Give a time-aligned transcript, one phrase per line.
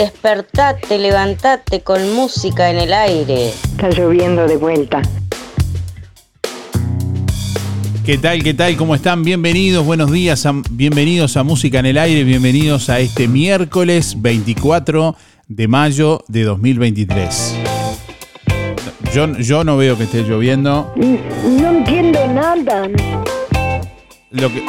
[0.00, 3.48] Despertate, levantate con música en el aire.
[3.50, 5.02] Está lloviendo de vuelta.
[8.06, 8.42] ¿Qué tal?
[8.42, 8.78] ¿Qué tal?
[8.78, 9.22] ¿Cómo están?
[9.24, 15.16] Bienvenidos, buenos días, a- bienvenidos a Música en el Aire, bienvenidos a este miércoles 24
[15.48, 17.56] de mayo de 2023.
[19.12, 20.94] Yo, yo no veo que esté lloviendo.
[20.96, 22.88] No entiendo nada.
[24.30, 24.64] Lo que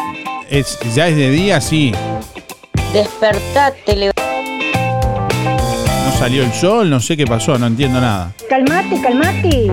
[0.49, 1.93] es, ya es de día, sí.
[2.91, 4.11] Despertate,
[6.11, 8.33] No salió el sol, no sé qué pasó, no entiendo nada.
[8.49, 9.71] Calmate, calmate.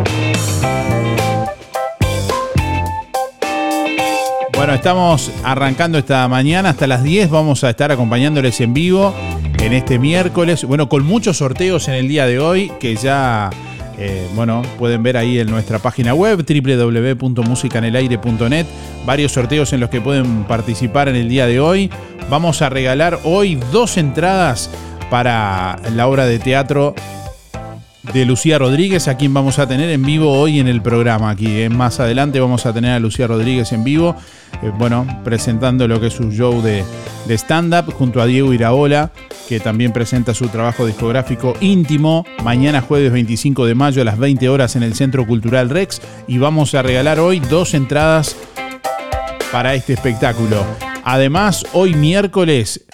[4.54, 7.28] Bueno, estamos arrancando esta mañana hasta las 10.
[7.30, 9.12] Vamos a estar acompañándoles en vivo
[9.58, 10.62] en este miércoles.
[10.64, 13.50] Bueno, con muchos sorteos en el día de hoy que ya,
[13.98, 18.66] eh, bueno, pueden ver ahí en nuestra página web www.musicanelaire.net.
[19.04, 21.90] Varios sorteos en los que pueden participar en el día de hoy.
[22.30, 24.70] Vamos a regalar hoy dos entradas
[25.10, 26.94] para la obra de teatro
[28.12, 31.30] de Lucía Rodríguez, a quien vamos a tener en vivo hoy en el programa.
[31.30, 31.68] Aquí eh.
[31.68, 34.16] más adelante vamos a tener a Lucía Rodríguez en vivo,
[34.62, 36.84] eh, bueno, presentando lo que es su show de,
[37.26, 39.12] de stand-up junto a Diego Iraola,
[39.48, 44.48] que también presenta su trabajo discográfico íntimo, mañana jueves 25 de mayo a las 20
[44.48, 46.00] horas en el Centro Cultural Rex.
[46.26, 48.36] Y vamos a regalar hoy dos entradas
[49.52, 50.64] para este espectáculo.
[51.04, 52.84] Además, hoy miércoles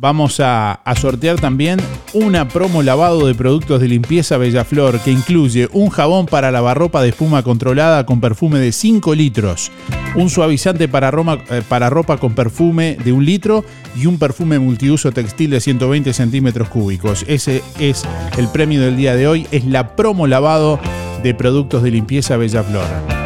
[0.00, 1.80] vamos a, sortear también
[2.12, 7.10] una promo lavado de productos de limpieza Bellaflor que incluye un jabón para lavarropa de
[7.10, 9.70] espuma controlada con perfume de 5 litros,
[10.14, 11.10] un suavizante para,
[11.50, 13.64] eh, para ropa con perfume de 1 litro
[13.96, 17.24] y un perfume multiuso textil de 120 centímetros cúbicos.
[17.28, 18.04] Ese es
[18.36, 20.78] el premio del día de hoy, es la promo lavado
[21.22, 23.18] de productos de limpieza Bellaflor.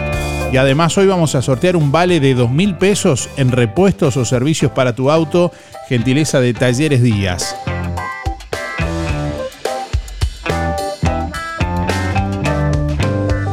[0.52, 4.26] Y además hoy vamos a sortear un vale de 2 mil pesos en repuestos o
[4.26, 5.50] servicios para tu auto,
[5.92, 7.54] gentileza de Talleres Díaz.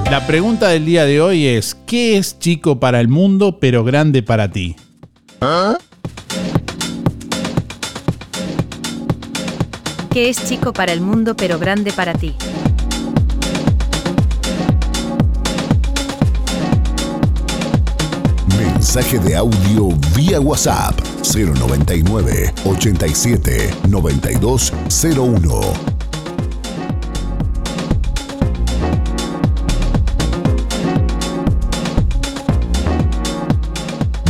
[0.09, 4.23] La pregunta del día de hoy es, ¿qué es chico para el mundo pero grande
[4.23, 4.77] para ti?
[5.41, 5.77] ¿Ah?
[10.09, 12.35] ¿Qué es chico para el mundo pero grande para ti?
[18.57, 25.61] Mensaje de audio vía WhatsApp 099 87 9201.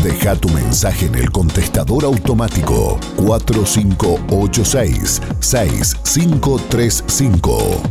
[0.03, 7.81] Deja tu mensaje en el contestador automático 4586 6535.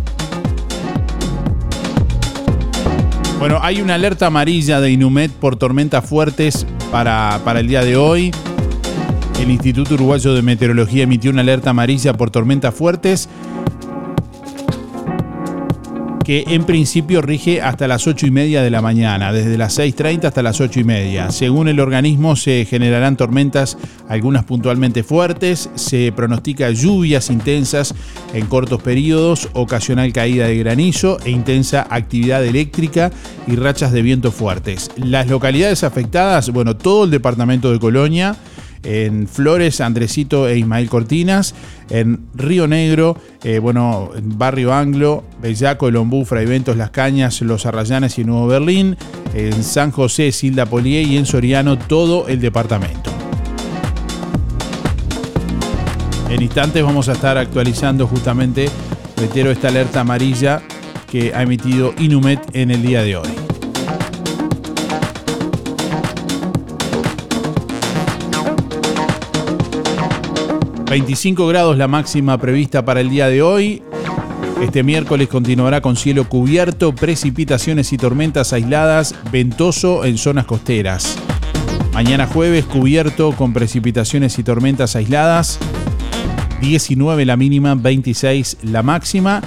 [3.39, 7.97] Bueno, hay una alerta amarilla de Inumet por tormentas fuertes para, para el día de
[7.97, 8.33] hoy.
[9.39, 13.29] El Instituto Uruguayo de Meteorología emitió una alerta amarilla por tormentas fuertes
[16.29, 20.27] que en principio rige hasta las 8 y media de la mañana, desde las 6.30
[20.27, 21.31] hasta las 8 y media.
[21.31, 23.79] Según el organismo se generarán tormentas,
[24.11, 27.95] algunas puntualmente fuertes, se pronostica lluvias intensas
[28.35, 33.11] en cortos periodos, ocasional caída de granizo e intensa actividad eléctrica
[33.47, 34.91] y rachas de viento fuertes.
[34.97, 38.37] Las localidades afectadas, bueno, todo el departamento de Colonia,
[38.83, 41.55] en Flores, Andresito e Ismael Cortinas,
[41.91, 47.67] en Río Negro, eh, bueno, en Barrio Anglo, Bellaco, El Ombú, Fraiventos, Las Cañas, Los
[47.67, 48.97] Arrayanes y Nuevo Berlín,
[49.35, 53.11] en San José, Silda Polié y en Soriano todo el departamento.
[56.29, 58.69] En instantes vamos a estar actualizando justamente,
[59.17, 60.63] reitero, esta alerta amarilla
[61.11, 63.48] que ha emitido Inumet en el día de hoy.
[70.91, 73.83] 25 grados la máxima prevista para el día de hoy.
[74.63, 81.19] Este miércoles continuará con cielo cubierto, precipitaciones y tormentas aisladas, ventoso en zonas costeras.
[81.93, 85.59] Mañana jueves cubierto con precipitaciones y tormentas aisladas,
[86.63, 89.43] 19 la mínima, 26 la máxima.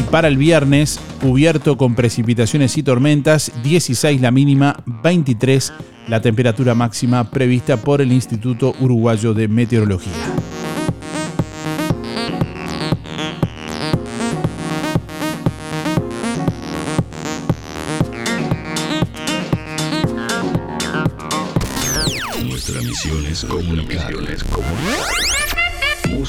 [0.00, 5.72] Y para el viernes cubierto con precipitaciones y tormentas, 16 la mínima, 23
[6.06, 10.12] la temperatura máxima prevista por el Instituto Uruguayo de Meteorología.
[22.42, 25.03] Nuestra misión es comunicar.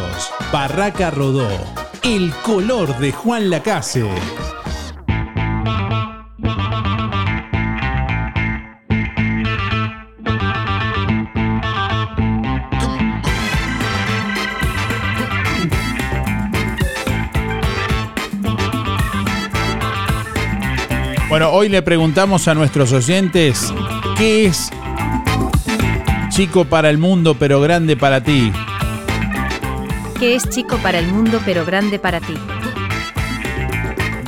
[0.53, 1.49] Barraca Rodó,
[2.05, 4.09] el color de Juan Lacase.
[21.29, 23.75] Bueno, hoy le preguntamos a nuestros oyentes
[24.17, 24.71] qué es
[26.29, 28.53] chico para el mundo pero grande para ti.
[30.21, 32.35] ¿Qué es chico para el mundo pero grande para ti?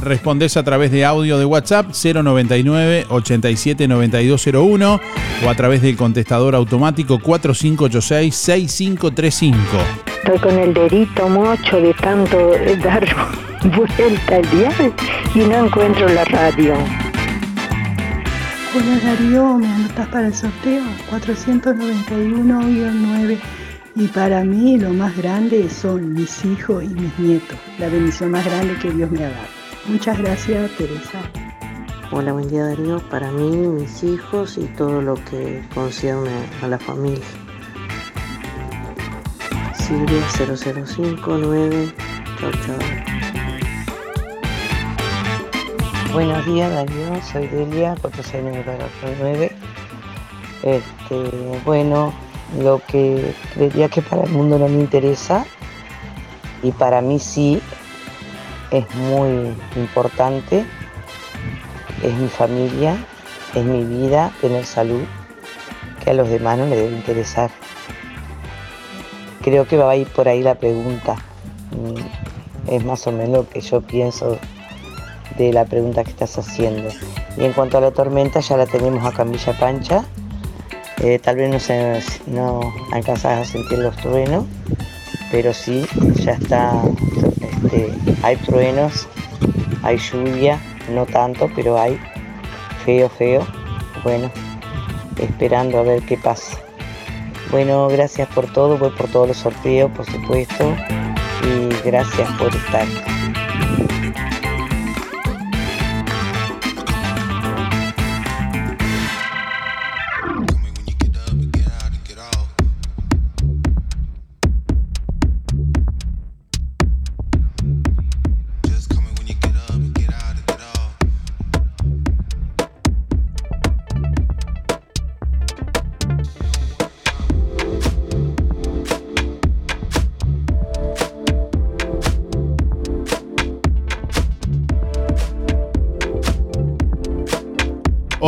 [0.00, 5.00] Respondés a través de audio de WhatsApp 099 87 9201
[5.44, 9.56] o a través del contestador automático 4586 6535.
[10.24, 12.36] Estoy con el dedito mocho de tanto
[12.82, 13.06] dar
[13.64, 14.94] vuelta al dial
[15.34, 16.74] y no encuentro la radio.
[18.74, 20.82] Hola Darío, ¿me anotas para el sorteo?
[21.10, 23.38] 491-9.
[23.96, 27.56] Y para mí lo más grande son mis hijos y mis nietos.
[27.78, 29.48] La bendición más grande que Dios me ha dado.
[29.86, 31.18] Muchas gracias, Teresa.
[32.12, 33.00] Hola, buen día Darío.
[33.08, 36.30] Para mí, mis hijos y todo lo que concierne
[36.62, 37.24] a la familia.
[39.74, 41.92] Silvia 0059.
[42.38, 42.78] Chao, chao.
[46.12, 49.52] Buenos días Darío, soy Delia, 4699.
[50.62, 52.14] Este, bueno,
[52.58, 55.44] lo que creería que para el mundo no me interesa
[56.62, 57.60] y para mí sí
[58.70, 60.64] es muy importante,
[62.02, 62.96] es mi familia,
[63.54, 65.02] es mi vida, tener salud,
[66.02, 67.50] que a los demás no les debe interesar.
[69.42, 71.16] Creo que va a ir por ahí la pregunta.
[71.70, 74.38] Mm, Es más o menos lo que yo pienso
[75.36, 76.88] de la pregunta que estás haciendo.
[77.36, 80.04] Y en cuanto a la tormenta, ya la tenemos acá en Villa Pancha.
[81.02, 82.60] Eh, tal vez no, se, no
[82.92, 84.44] alcanzas a sentir los truenos,
[85.30, 86.72] pero sí, ya está,
[87.40, 87.94] este,
[88.24, 89.06] hay truenos,
[89.84, 90.58] hay lluvia,
[90.92, 92.00] no tanto, pero hay
[92.84, 93.46] feo, feo.
[94.02, 94.28] Bueno,
[95.20, 96.58] esperando a ver qué pasa.
[97.52, 100.74] Bueno, gracias por todo, voy por todos los sorteos, por supuesto,
[101.44, 103.17] y gracias por estar.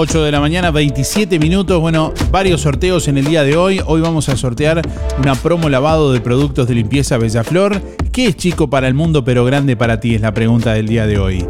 [0.00, 1.78] ...8 de la mañana, 27 minutos.
[1.78, 3.82] Bueno, varios sorteos en el día de hoy.
[3.84, 4.80] Hoy vamos a sortear
[5.18, 7.82] una promo lavado de productos de limpieza Bellaflor.
[8.10, 10.14] ¿Qué es chico para el mundo pero grande para ti?
[10.14, 11.44] Es la pregunta del día de hoy.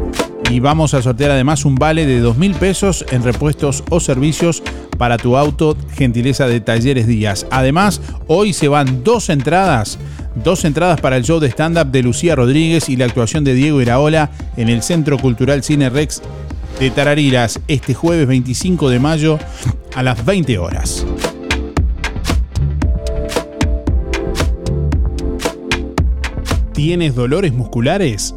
[0.49, 4.61] Y vamos a sortear además un vale de 2 mil pesos en repuestos o servicios
[4.97, 7.47] para tu auto, gentileza de Talleres Díaz.
[7.51, 9.97] Además, hoy se van dos entradas,
[10.35, 13.81] dos entradas para el show de stand-up de Lucía Rodríguez y la actuación de Diego
[13.81, 16.21] Iraola en el Centro Cultural Cine Rex
[16.81, 19.37] de Tarariras este jueves 25 de mayo
[19.93, 21.05] a las 20 horas.
[26.73, 28.33] ¿Tienes dolores musculares?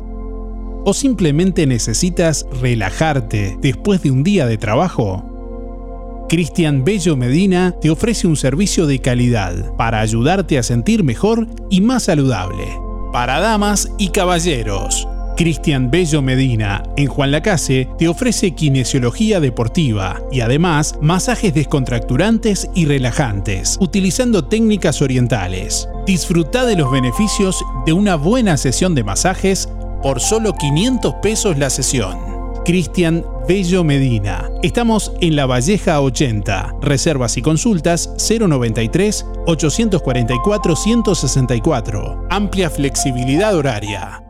[0.85, 6.27] ¿O simplemente necesitas relajarte después de un día de trabajo?
[6.29, 11.81] Cristian Bello Medina te ofrece un servicio de calidad para ayudarte a sentir mejor y
[11.81, 12.67] más saludable.
[13.11, 15.09] Para damas y caballeros.
[15.37, 22.87] Cristian Bello Medina, en Juan Lacase, te ofrece kinesiología deportiva y además masajes descontracturantes y
[22.87, 25.89] relajantes, utilizando técnicas orientales.
[26.07, 29.69] Disfruta de los beneficios de una buena sesión de masajes
[30.03, 32.17] por solo 500 pesos la sesión.
[32.65, 34.49] Cristian Bello Medina.
[34.63, 36.77] Estamos en La Valleja 80.
[36.81, 42.27] Reservas y consultas 093 844 164.
[42.31, 44.25] Amplia flexibilidad horaria.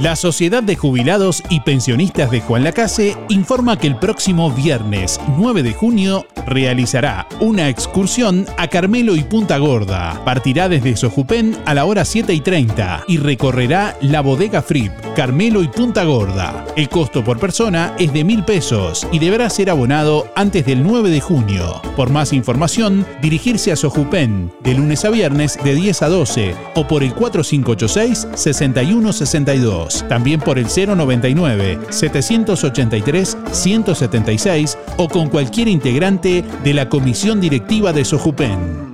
[0.00, 5.62] La Sociedad de Jubilados y Pensionistas de Juan Lacase informa que el próximo viernes 9
[5.62, 10.20] de junio realizará una excursión a Carmelo y Punta Gorda.
[10.24, 15.62] Partirá desde Sojupén a la hora 7 y 30 y recorrerá la bodega Frip, Carmelo
[15.62, 16.66] y Punta Gorda.
[16.76, 21.08] El costo por persona es de mil pesos y deberá ser abonado antes del 9
[21.08, 21.80] de junio.
[21.94, 26.88] Por más información, dirigirse a Sojupén de lunes a viernes de 10 a 12 o
[26.88, 29.83] por el 4586 6162.
[30.08, 38.04] También por el 099 783 176 o con cualquier integrante de la comisión directiva de
[38.04, 38.93] Sojupen.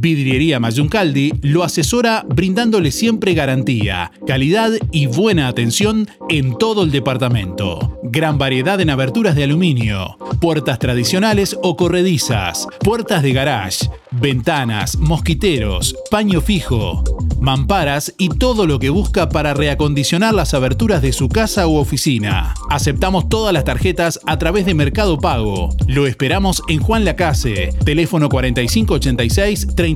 [0.00, 7.98] Vidriería Mayuncaldi lo asesora brindándole siempre garantía, calidad y buena atención en todo el departamento.
[8.04, 15.96] Gran variedad en aberturas de aluminio, puertas tradicionales o corredizas, puertas de garage, ventanas, mosquiteros,
[16.10, 17.02] paño fijo,
[17.40, 22.54] mamparas y todo lo que busca para reacondicionar las aberturas de su casa u oficina.
[22.70, 25.70] Aceptamos todas las tarjetas a través de Mercado Pago.
[25.88, 28.28] Lo esperamos en Juan Lacase, teléfono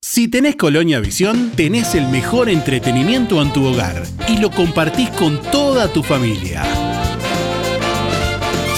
[0.00, 5.40] Si tenés Colonia Visión, tenés el mejor entretenimiento en tu hogar y lo compartís con
[5.52, 6.89] toda tu familia.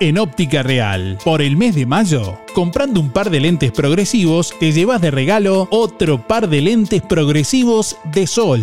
[0.00, 4.70] En Óptica Real, por el mes de mayo, comprando un par de lentes progresivos, te
[4.70, 8.62] llevas de regalo otro par de lentes progresivos de sol.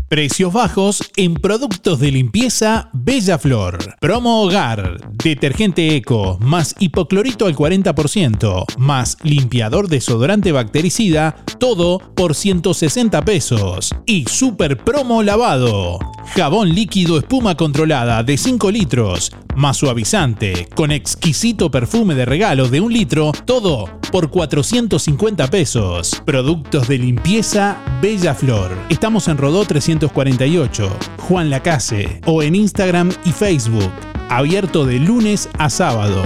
[0.10, 3.96] Precios bajos en productos de limpieza Bella Flor.
[4.00, 5.02] Promo Hogar.
[5.12, 11.36] Detergente Eco más hipoclorito al 40% más limpiador desodorante bactericida.
[11.60, 13.94] Todo por 160 pesos.
[14.06, 16.00] Y Super Promo Lavado.
[16.36, 22.80] Jabón líquido espuma controlada de 5 litros más suavizante con exquisito perfume de regalo de
[22.80, 23.32] un litro.
[23.44, 26.22] Todo por 450 pesos.
[26.26, 28.78] Productos de limpieza Bella Flor.
[28.90, 29.66] Estamos en Rodó
[30.00, 33.92] 348, Juan Lacase o en Instagram y Facebook.
[34.30, 36.24] Abierto de lunes a sábado.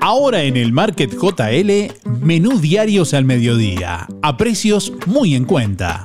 [0.00, 6.04] Ahora en el Market JL, menú diarios al mediodía, a precios muy en cuenta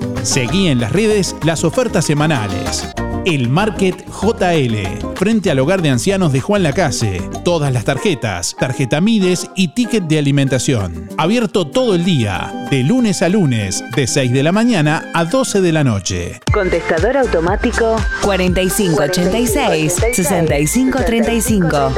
[0.23, 2.87] Seguí en las redes las ofertas semanales.
[3.25, 7.21] El Market JL, frente al hogar de ancianos de Juan Lacase.
[7.43, 11.09] Todas las tarjetas, tarjeta Mides y ticket de alimentación.
[11.17, 15.61] Abierto todo el día, de lunes a lunes, de 6 de la mañana a 12
[15.61, 16.39] de la noche.
[16.53, 21.93] Contestador automático 4586 6535.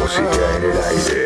[0.00, 1.25] Música en el aire.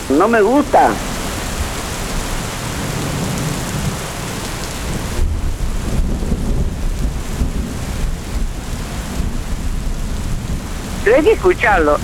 [0.09, 0.91] No me gusta.
[11.03, 11.97] Que escucharlo.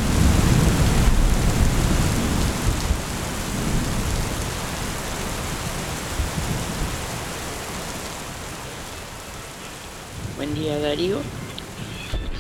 [10.41, 11.17] Buen día Darío,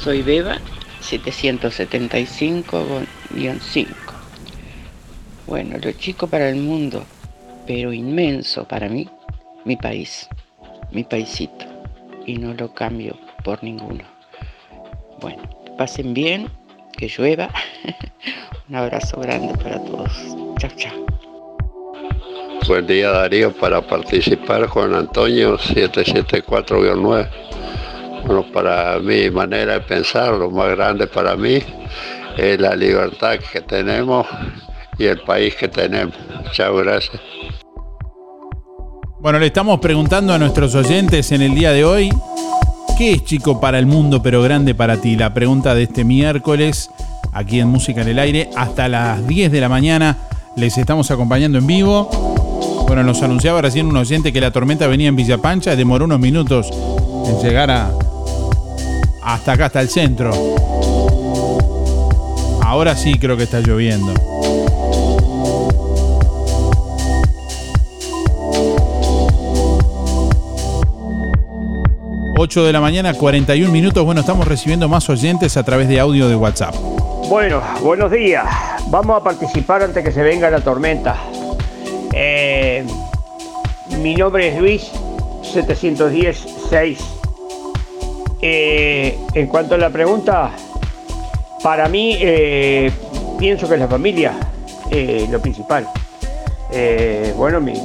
[0.03, 0.57] soy Beba
[1.01, 3.85] 775-5.
[5.45, 7.05] Bueno, lo chico para el mundo,
[7.67, 9.07] pero inmenso para mí,
[9.63, 10.27] mi país,
[10.91, 11.65] mi paisito,
[12.25, 14.03] y no lo cambio por ninguno.
[15.19, 15.43] Bueno,
[15.77, 16.49] pasen bien,
[16.97, 17.51] que llueva.
[18.69, 20.11] Un abrazo grande para todos.
[20.57, 21.05] Chao, chao.
[22.67, 27.29] Buen día Darío, para participar Juan Antonio 774-9.
[28.25, 31.59] Bueno, para mi manera de pensar, lo más grande para mí
[32.37, 34.27] es la libertad que tenemos
[34.97, 36.15] y el país que tenemos.
[36.51, 37.21] Chao, gracias.
[39.19, 42.09] Bueno, le estamos preguntando a nuestros oyentes en el día de hoy,
[42.97, 45.15] ¿qué es chico para el mundo pero grande para ti?
[45.15, 46.89] La pregunta de este miércoles,
[47.31, 50.17] aquí en Música en el Aire, hasta las 10 de la mañana
[50.55, 52.09] les estamos acompañando en vivo.
[52.87, 56.19] Bueno, nos anunciaba recién un oyente que la tormenta venía en Villa Pancha, demoró unos
[56.19, 57.91] minutos en llegar a,
[59.21, 60.31] hasta acá, hasta el centro.
[62.61, 64.13] Ahora sí creo que está lloviendo.
[72.41, 74.03] ...8 de la mañana, 41 minutos.
[74.03, 76.73] Bueno, estamos recibiendo más oyentes a través de audio de WhatsApp.
[77.29, 78.45] Bueno, buenos días.
[78.87, 81.17] Vamos a participar antes que se venga la tormenta.
[82.11, 82.83] Eh,
[84.01, 84.91] mi nombre es Luis
[85.53, 87.20] 710-6.
[88.41, 90.51] Eh, en cuanto a la pregunta,
[91.63, 92.91] para mí eh,
[93.37, 94.33] pienso que es la familia
[94.89, 95.87] eh, lo principal.
[96.71, 97.79] Eh, bueno, mi-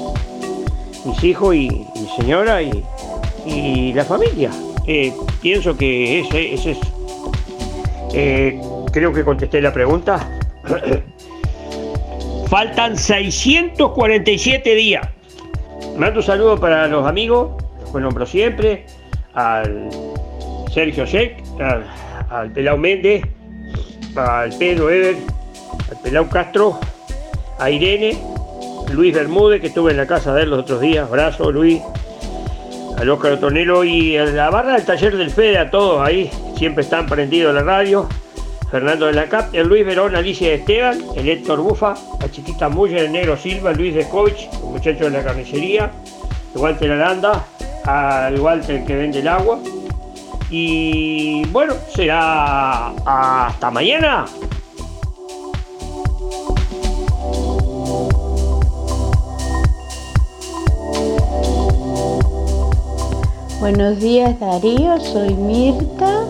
[1.05, 4.51] mis hijos y mi señora y, la familia.
[5.40, 6.79] Pienso que ese, ese es...
[8.92, 10.29] creo que contesté la pregunta.
[12.49, 15.09] Faltan 647 días.
[15.97, 17.51] Mando un saludo para los amigos,
[17.92, 18.87] los nombro siempre,
[20.77, 21.87] Sergio Sheck, al,
[22.29, 23.23] al Pelao Méndez,
[24.15, 25.17] al Pedro Ever,
[25.91, 26.79] al Pelao Castro,
[27.59, 28.19] a Irene,
[28.93, 31.81] Luis Bermúdez, que estuve en la casa de él los otros días, abrazo Luis,
[32.99, 36.85] al Óscar Otonelo y a la barra del taller del Fede, a todos ahí, siempre
[36.85, 38.07] están prendidos la radio.
[38.71, 43.07] Fernando de la Cap, el Luis Verón, Alicia Esteban, el Héctor Bufa, la chiquita Muller,
[43.07, 45.91] el Negro Silva, Luis Descovich, el muchacho de la carnicería,
[46.55, 47.47] el Walter Aranda,
[47.85, 49.59] al Walter que vende el agua.
[50.50, 54.26] Y bueno, será hasta mañana.
[63.59, 66.26] Buenos días Darío, soy Mirta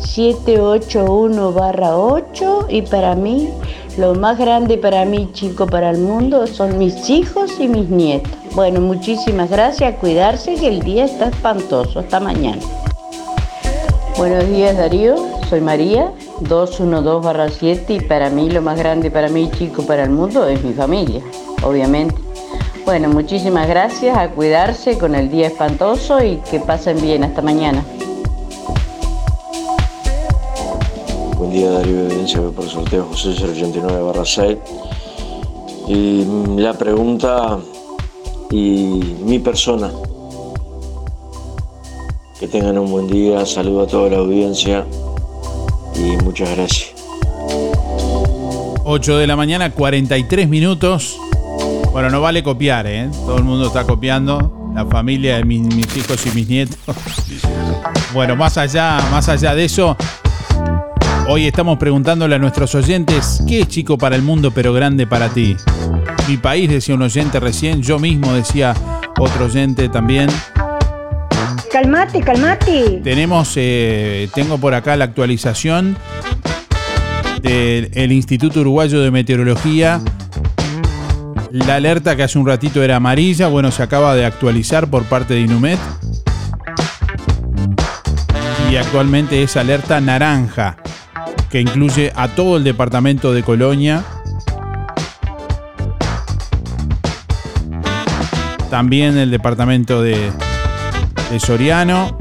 [0.00, 3.50] 781-8 y para mí
[3.98, 8.32] lo más grande para mí, chico, para el mundo son mis hijos y mis nietos.
[8.54, 11.98] Bueno, muchísimas gracias, cuidarse que el día está espantoso.
[11.98, 12.62] Hasta mañana.
[14.18, 15.14] Buenos días Darío,
[15.48, 20.48] soy María 212-7 y para mí lo más grande para mí, chico, para el mundo
[20.48, 21.22] es mi familia,
[21.62, 22.16] obviamente.
[22.84, 27.22] Bueno, muchísimas gracias, a cuidarse con el día espantoso y que pasen bien.
[27.22, 27.84] Hasta mañana.
[31.36, 34.58] buen día Darío Evidencia, por el sorteo José 089 barra 6.
[35.86, 36.24] Y
[36.56, 37.60] la pregunta
[38.50, 39.92] y mi persona.
[42.38, 44.86] Que tengan un buen día, saludo a toda la audiencia
[45.96, 46.90] y muchas gracias.
[48.84, 51.18] 8 de la mañana, 43 minutos.
[51.90, 53.10] Bueno, no vale copiar, ¿eh?
[53.26, 54.70] Todo el mundo está copiando.
[54.72, 56.78] La familia de mis, hijos y mis nietos.
[58.14, 59.94] Bueno, más allá, más allá de eso,
[61.28, 65.28] hoy estamos preguntándole a nuestros oyentes, ¿qué es chico para el mundo pero grande para
[65.28, 65.54] ti?
[66.26, 68.74] Mi país, decía un oyente recién, yo mismo decía
[69.18, 70.30] otro oyente también.
[71.70, 73.00] Calmate, calmate.
[73.04, 75.96] Tenemos, eh, tengo por acá la actualización
[77.42, 80.00] del Instituto Uruguayo de Meteorología.
[81.50, 85.34] La alerta que hace un ratito era amarilla, bueno, se acaba de actualizar por parte
[85.34, 85.78] de Inumet.
[88.70, 90.76] Y actualmente es alerta naranja,
[91.50, 94.04] que incluye a todo el departamento de Colonia.
[98.70, 100.30] También el departamento de,
[101.30, 102.16] de Soriano.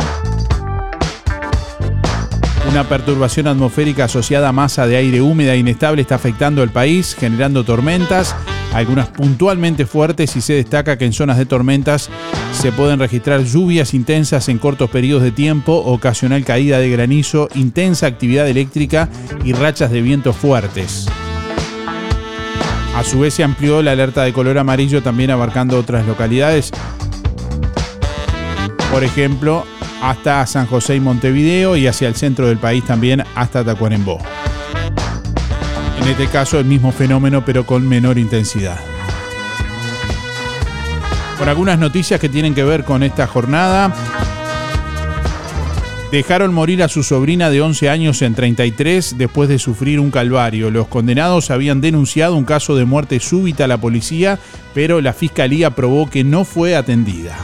[2.70, 7.16] Una perturbación atmosférica asociada a masa de aire húmeda e inestable está afectando el país,
[7.18, 8.36] generando tormentas,
[8.74, 12.10] algunas puntualmente fuertes y se destaca que en zonas de tormentas
[12.52, 18.08] se pueden registrar lluvias intensas en cortos periodos de tiempo, ocasional caída de granizo, intensa
[18.08, 19.10] actividad eléctrica
[19.46, 21.08] y rachas de viento fuertes.
[22.96, 26.72] A su vez se amplió la alerta de color amarillo también abarcando otras localidades.
[28.92, 29.66] Por ejemplo,
[30.02, 34.20] hasta San José y Montevideo y hacia el centro del país también hasta Tacuarembó.
[36.02, 38.80] En este caso el mismo fenómeno pero con menor intensidad.
[41.38, 43.94] Por algunas noticias que tienen que ver con esta jornada.
[46.12, 50.72] Dejaron morir a su sobrina de 11 años en 33 después de sufrir un calvario.
[50.72, 54.40] Los condenados habían denunciado un caso de muerte súbita a la policía,
[54.74, 57.38] pero la fiscalía probó que no fue atendida.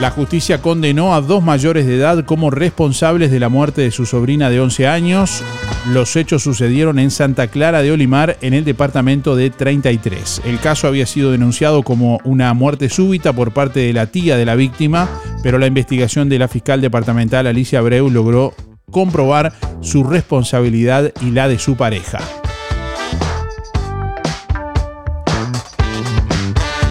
[0.00, 4.04] La justicia condenó a dos mayores de edad como responsables de la muerte de su
[4.04, 5.42] sobrina de 11 años.
[5.90, 10.42] Los hechos sucedieron en Santa Clara de Olimar, en el departamento de 33.
[10.44, 14.44] El caso había sido denunciado como una muerte súbita por parte de la tía de
[14.44, 15.08] la víctima,
[15.42, 18.52] pero la investigación de la fiscal departamental Alicia Abreu logró
[18.90, 22.18] comprobar su responsabilidad y la de su pareja.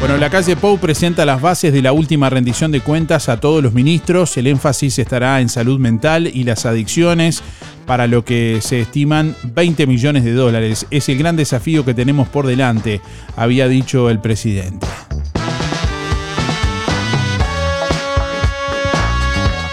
[0.06, 3.64] Bueno, la calle Pou presenta las bases de la última rendición de cuentas a todos
[3.64, 4.38] los ministros.
[4.38, 7.42] El énfasis estará en salud mental y las adicciones,
[7.88, 10.86] para lo que se estiman 20 millones de dólares.
[10.92, 13.02] Es el gran desafío que tenemos por delante,
[13.36, 14.86] había dicho el presidente.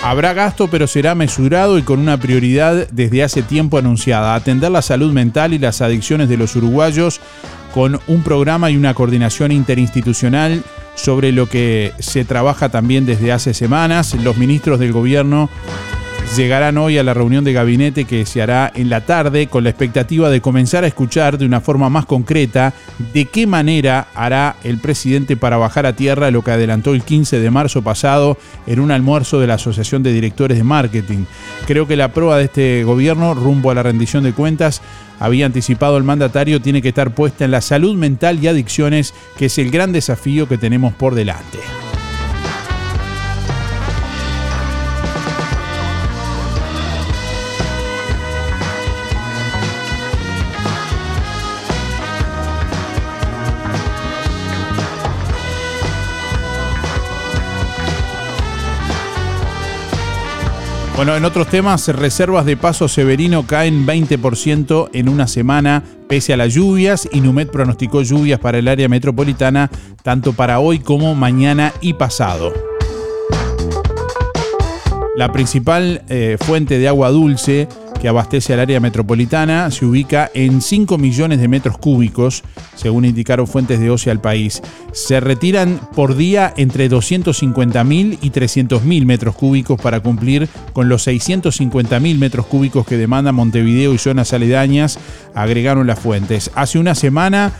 [0.03, 4.83] Habrá gasto, pero será mesurado y con una prioridad desde hace tiempo anunciada, atender la
[4.83, 7.21] salud mental y las adicciones de los uruguayos
[7.73, 10.63] con un programa y una coordinación interinstitucional
[10.95, 14.15] sobre lo que se trabaja también desde hace semanas.
[14.15, 15.49] Los ministros del gobierno
[16.37, 19.71] llegarán hoy a la reunión de gabinete que se hará en la tarde con la
[19.71, 22.73] expectativa de comenzar a escuchar de una forma más concreta
[23.13, 27.39] de qué manera hará el presidente para bajar a tierra lo que adelantó el 15
[27.39, 31.25] de marzo pasado en un almuerzo de la Asociación de Directores de Marketing.
[31.67, 34.81] Creo que la prueba de este gobierno rumbo a la rendición de cuentas
[35.21, 39.47] había anticipado el mandatario tiene que estar puesta en la salud mental y adicciones, que
[39.47, 41.59] es el gran desafío que tenemos por delante.
[61.03, 66.37] Bueno, en otros temas, reservas de paso severino caen 20% en una semana pese a
[66.37, 67.09] las lluvias.
[67.11, 69.69] Inumet pronosticó lluvias para el área metropolitana
[70.05, 72.53] tanto para hoy como mañana y pasado.
[75.17, 77.67] La principal eh, fuente de agua dulce
[78.03, 82.43] que abastece al área metropolitana se ubica en 5 millones de metros cúbicos,
[82.75, 84.61] según indicaron fuentes de OCE al país.
[84.91, 92.19] Se retiran por día entre 250.000 y 300.000 metros cúbicos para cumplir con los 650.000
[92.19, 94.99] metros cúbicos que demanda Montevideo y zonas aledañas,
[95.37, 96.51] agregaron las fuentes.
[96.57, 97.53] Hace una semana,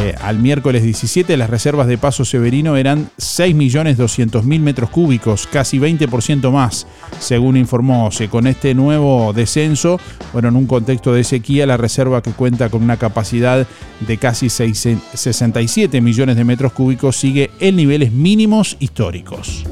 [0.00, 6.50] eh, al miércoles 17, las reservas de Paso Severino eran 6.200.000 metros cúbicos, casi 20%
[6.50, 6.86] más,
[7.18, 8.30] según informó OCE.
[8.30, 9.81] Con este nuevo descenso,
[10.32, 13.66] bueno, en un contexto de sequía, la reserva que cuenta con una capacidad
[14.00, 19.64] de casi 67 millones de metros cúbicos sigue en niveles mínimos históricos.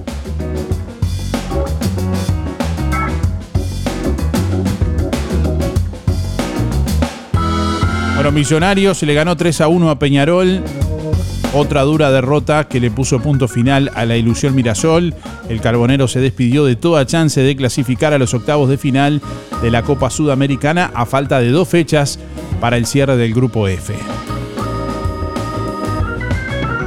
[8.15, 10.63] Bueno, Millonarios le ganó 3 a 1 a Peñarol
[11.53, 15.15] otra dura derrota que le puso punto final a la ilusión Mirasol.
[15.49, 19.21] El Carbonero se despidió de toda chance de clasificar a los octavos de final
[19.61, 22.21] de la Copa Sudamericana a falta de dos fechas
[22.61, 23.93] para el cierre del Grupo F.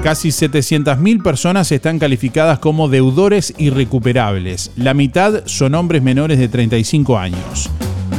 [0.01, 4.72] Casi 700.000 personas están calificadas como deudores irrecuperables.
[4.78, 7.70] La mitad son hombres menores de 35 años.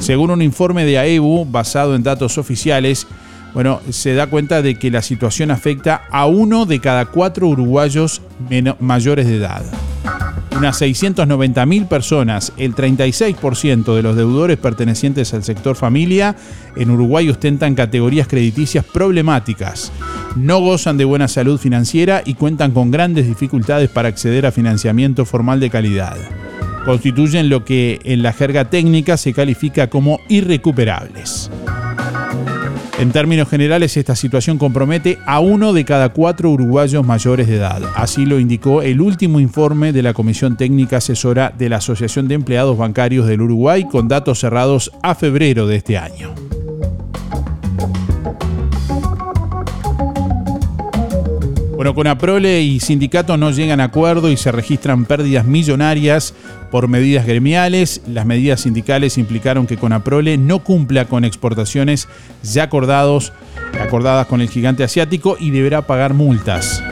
[0.00, 3.06] Según un informe de AEBU basado en datos oficiales,
[3.54, 8.20] bueno, se da cuenta de que la situación afecta a uno de cada cuatro uruguayos
[8.80, 9.62] mayores de edad.
[10.56, 16.36] Unas 690.000 personas, el 36% de los deudores pertenecientes al sector familia,
[16.76, 19.92] en Uruguay ostentan categorías crediticias problemáticas.
[20.36, 25.24] No gozan de buena salud financiera y cuentan con grandes dificultades para acceder a financiamiento
[25.24, 26.16] formal de calidad.
[26.84, 31.50] Constituyen lo que en la jerga técnica se califica como irrecuperables.
[32.96, 37.82] En términos generales, esta situación compromete a uno de cada cuatro uruguayos mayores de edad.
[37.96, 42.36] Así lo indicó el último informe de la Comisión Técnica Asesora de la Asociación de
[42.36, 46.34] Empleados Bancarios del Uruguay con datos cerrados a febrero de este año.
[51.84, 56.32] Bueno, con Aprole y sindicato no llegan a acuerdo y se registran pérdidas millonarias
[56.70, 58.00] por medidas gremiales.
[58.06, 62.08] Las medidas sindicales implicaron que Conaprole no cumpla con exportaciones
[62.42, 63.34] ya acordados,
[63.78, 66.82] acordadas con el gigante asiático y deberá pagar multas.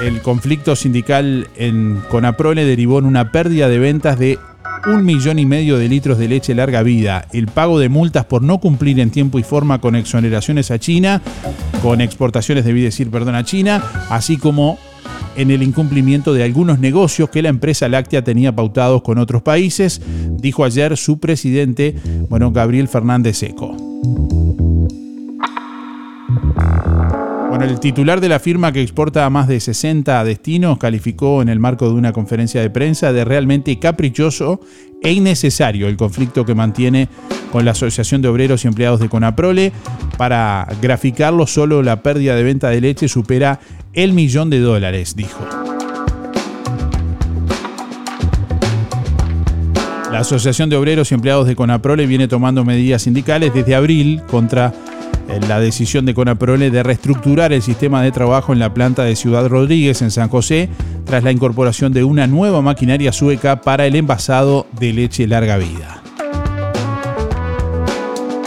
[0.00, 4.38] El conflicto sindical en Conaprole derivó en una pérdida de ventas de
[4.86, 8.42] un millón y medio de litros de leche larga vida, el pago de multas por
[8.42, 11.22] no cumplir en tiempo y forma con exoneraciones a China,
[11.82, 14.78] con exportaciones, debí decir, perdón, a China, así como
[15.36, 20.00] en el incumplimiento de algunos negocios que la empresa láctea tenía pautados con otros países,
[20.38, 21.96] dijo ayer su presidente,
[22.28, 23.76] bueno, Gabriel Fernández Seco.
[27.62, 31.60] El titular de la firma que exporta a más de 60 destinos calificó en el
[31.60, 34.60] marco de una conferencia de prensa de realmente caprichoso
[35.00, 37.08] e innecesario el conflicto que mantiene
[37.52, 39.72] con la Asociación de Obreros y Empleados de Conaprole.
[40.18, 43.60] Para graficarlo, solo la pérdida de venta de leche supera
[43.92, 45.46] el millón de dólares, dijo.
[50.10, 54.74] La Asociación de Obreros y Empleados de Conaprole viene tomando medidas sindicales desde abril contra
[55.48, 59.48] la decisión de Conaprole de reestructurar el sistema de trabajo en la planta de Ciudad
[59.48, 60.68] Rodríguez en San José
[61.04, 66.02] tras la incorporación de una nueva maquinaria sueca para el envasado de leche larga vida.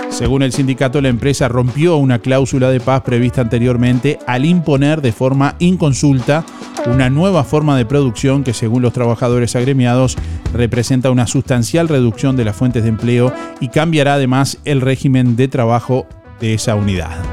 [0.09, 5.11] Según el sindicato, la empresa rompió una cláusula de paz prevista anteriormente al imponer de
[5.11, 6.45] forma inconsulta
[6.85, 10.15] una nueva forma de producción que, según los trabajadores agremiados,
[10.53, 15.49] representa una sustancial reducción de las fuentes de empleo y cambiará además el régimen de
[15.49, 16.07] trabajo
[16.39, 17.23] de esa unidad.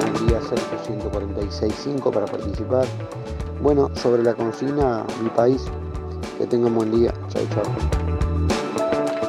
[0.00, 2.86] Buen día, Sergio 146.5 para participar.
[3.62, 5.62] Bueno, sobre la consigna, mi país,
[6.38, 7.12] que tengan buen día.
[7.28, 7.62] Chao, chao.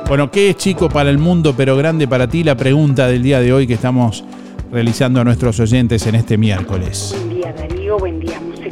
[0.07, 2.43] Bueno, ¿qué es chico para el mundo pero grande para ti?
[2.43, 4.23] La pregunta del día de hoy que estamos
[4.71, 7.15] realizando a nuestros oyentes en este miércoles.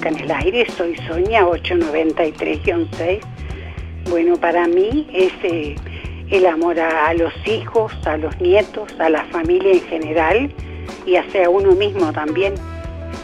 [0.03, 3.19] En el Aire, soy Sonia 893-6.
[4.09, 5.75] Bueno, para mí es eh,
[6.31, 10.51] el amor a, a, los hijos, a los nietos, a la familia en general
[11.05, 12.55] y hacia uno mismo también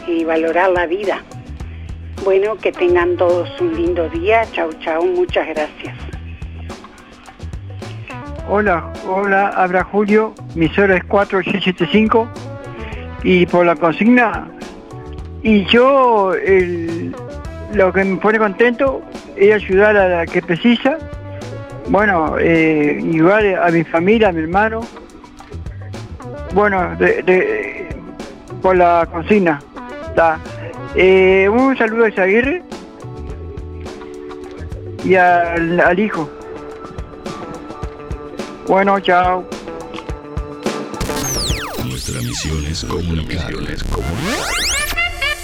[0.06, 1.20] y valorar la vida.
[2.24, 5.96] Bueno, que tengan todos un lindo día, chau chau, muchas gracias.
[8.48, 12.28] Hola, hola, habla Julio, mi cero es 4675
[13.24, 14.48] y por la consigna
[15.42, 16.32] y yo
[17.72, 19.02] lo que me pone contento
[19.36, 20.98] es ayudar a la que precisa.
[21.88, 24.80] Bueno eh, igual a mi familia a mi hermano.
[26.54, 27.96] Bueno de, de,
[28.62, 29.60] por la consigna.
[30.94, 32.62] Eh, un saludo a Isaguirre
[35.04, 36.28] y al, al hijo.
[38.66, 39.44] Bueno chao.
[41.84, 43.52] Nuestra misión es comunicar.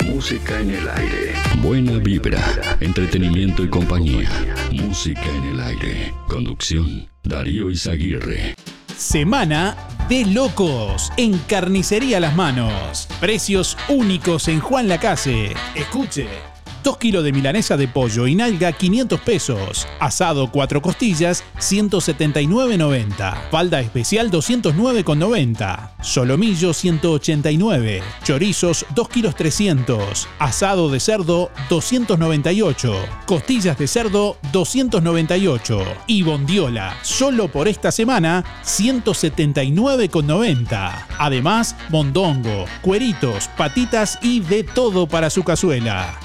[0.05, 1.33] Música en el aire.
[1.63, 2.43] Buena vibra,
[2.81, 4.29] entretenimiento y compañía.
[4.71, 6.15] Música en el aire.
[6.29, 8.55] Conducción, Darío Izaguirre.
[8.97, 9.77] Semana
[10.09, 13.09] de locos en Carnicería Las Manos.
[13.19, 15.55] Precios únicos en Juan Lacase.
[15.75, 16.54] Escuche.
[16.85, 19.89] 2 kilos de milanesa de pollo y nalga 500 pesos.
[19.99, 23.49] Asado 4 costillas 179,90.
[23.51, 25.93] Falda especial 209,90.
[26.03, 28.03] Solomillo 189.
[28.23, 30.29] Chorizos 2 kilos 300.
[30.39, 32.95] Asado de cerdo 298.
[33.25, 35.83] Costillas de cerdo 298.
[36.07, 40.93] Y bondiola, solo por esta semana 179,90.
[41.19, 46.19] Además, mondongo, cueritos, patitas y de todo para su cazuela.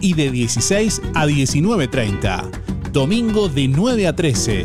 [0.00, 2.50] y de 16 a 19.30.
[2.92, 4.64] Domingo de 9 a 13.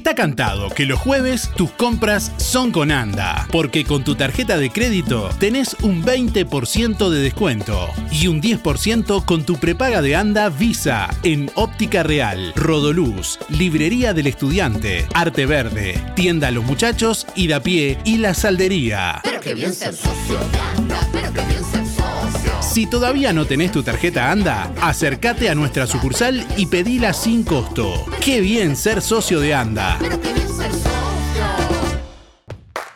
[0.00, 4.70] Está cantado que los jueves tus compras son con ANDA, porque con tu tarjeta de
[4.70, 11.10] crédito tenés un 20% de descuento y un 10% con tu prepaga de ANDA Visa
[11.22, 17.26] en Óptica Real, Rodoluz, Librería del Estudiante, Arte Verde, Tienda Los Muchachos,
[17.62, 19.20] Pie y La Saldería.
[19.22, 19.74] Pero que bien
[20.78, 21.09] Anda,
[22.80, 28.06] Si todavía no tenés tu tarjeta ANDA, acércate a nuestra sucursal y pedila sin costo.
[28.24, 29.98] Qué bien ser socio de ANDA.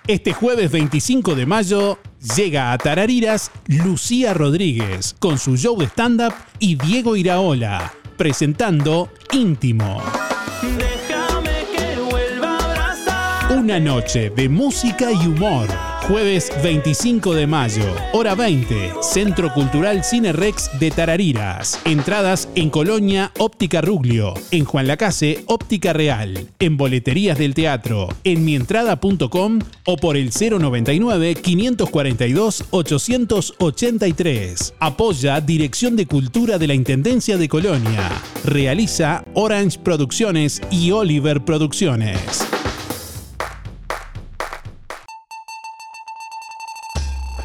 [0.07, 1.99] Este jueves 25 de mayo
[2.35, 10.03] llega a Tarariras Lucía Rodríguez con su show de stand-up y Diego Iraola presentando Íntimo.
[13.51, 15.94] Una noche de música y humor.
[16.09, 17.83] Jueves 25 de mayo,
[18.13, 21.81] hora 20, Centro Cultural Cine Rex de Tarariras.
[21.87, 28.45] Entradas en Colonia Óptica Ruglio, en Juan Lacase Óptica Real, en Boleterías del Teatro, en
[28.45, 34.75] mientrada.com o por el 099 542 883.
[34.81, 38.11] Apoya Dirección de Cultura de la Intendencia de Colonia.
[38.45, 42.47] Realiza Orange Producciones y Oliver Producciones.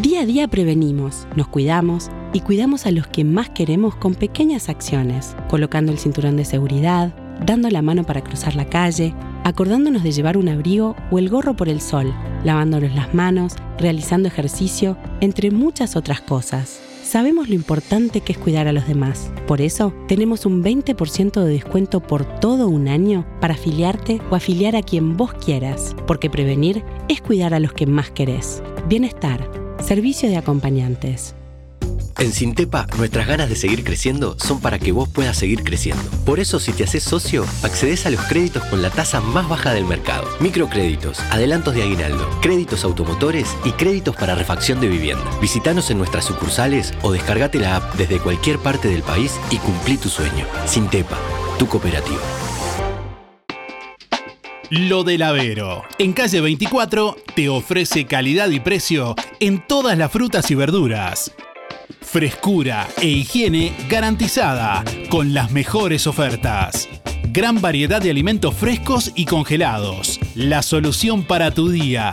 [0.00, 4.68] Día a día prevenimos, nos cuidamos y cuidamos a los que más queremos con pequeñas
[4.68, 7.12] acciones, colocando el cinturón de seguridad,
[7.44, 11.56] dando la mano para cruzar la calle, acordándonos de llevar un abrigo o el gorro
[11.56, 16.87] por el sol, lavándonos las manos, realizando ejercicio, entre muchas otras cosas.
[17.08, 19.32] Sabemos lo importante que es cuidar a los demás.
[19.46, 24.76] Por eso, tenemos un 20% de descuento por todo un año para afiliarte o afiliar
[24.76, 28.62] a quien vos quieras, porque prevenir es cuidar a los que más querés.
[28.90, 29.50] Bienestar,
[29.80, 31.34] servicio de acompañantes.
[32.18, 36.02] En Sintepa, nuestras ganas de seguir creciendo son para que vos puedas seguir creciendo.
[36.26, 39.72] Por eso, si te haces socio, accedes a los créditos con la tasa más baja
[39.72, 40.28] del mercado.
[40.40, 45.24] Microcréditos, adelantos de aguinaldo, créditos automotores y créditos para refacción de vivienda.
[45.40, 49.96] Visítanos en nuestras sucursales o descargate la app desde cualquier parte del país y cumplí
[49.96, 50.44] tu sueño.
[50.66, 51.18] Sintepa,
[51.56, 52.18] tu cooperativa.
[54.70, 55.84] Lo del Avero.
[55.98, 61.32] En calle 24 te ofrece calidad y precio en todas las frutas y verduras.
[62.00, 66.88] Frescura e higiene garantizada con las mejores ofertas.
[67.30, 70.18] Gran variedad de alimentos frescos y congelados.
[70.34, 72.12] La solución para tu día.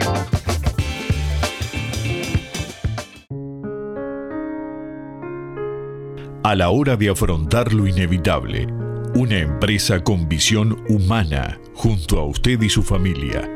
[6.43, 8.65] A la hora de afrontar lo inevitable,
[9.13, 13.47] una empresa con visión humana junto a usted y su familia.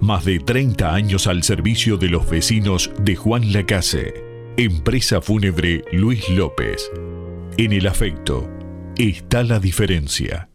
[0.00, 4.24] Más de 30 años al servicio de los vecinos de Juan Lacase.
[4.56, 6.90] Empresa Fúnebre Luis López.
[7.56, 8.50] En el afecto
[8.96, 10.48] está la diferencia.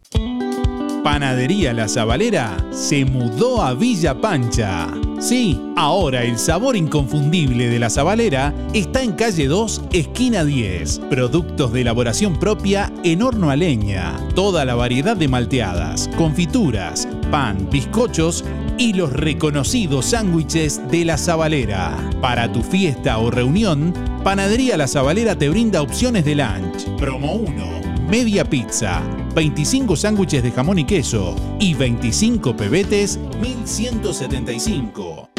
[1.02, 4.88] Panadería La Zabalera se mudó a Villa Pancha.
[5.20, 10.98] Sí, ahora el sabor inconfundible de La Zabalera está en calle 2, esquina 10.
[11.10, 14.16] Productos de elaboración propia en horno a leña.
[14.34, 18.46] Toda la variedad de malteadas, confituras, pan, bizcochos
[18.78, 21.98] y los reconocidos sándwiches de La Zabalera.
[22.22, 23.92] Para tu fiesta o reunión,
[24.24, 26.86] Panadería La Zabalera te brinda opciones de lunch.
[26.96, 29.00] Promo 1 media pizza,
[29.34, 35.29] 25 sándwiches de jamón y queso y 25 pebetes, 1175.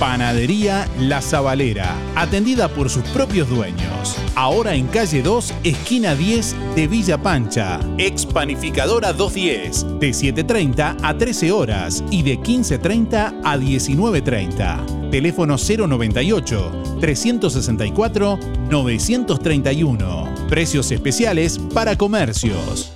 [0.00, 4.16] Panadería La Zabalera, atendida por sus propios dueños.
[4.34, 7.78] Ahora en calle 2, esquina 10 de Villa Pancha.
[7.98, 15.10] Ex Panificadora 210, de 7.30 a 13 horas y de 15.30 a 19.30.
[15.10, 18.38] Teléfono 098 364
[18.70, 20.34] 931.
[20.48, 22.90] Precios especiales para comercios.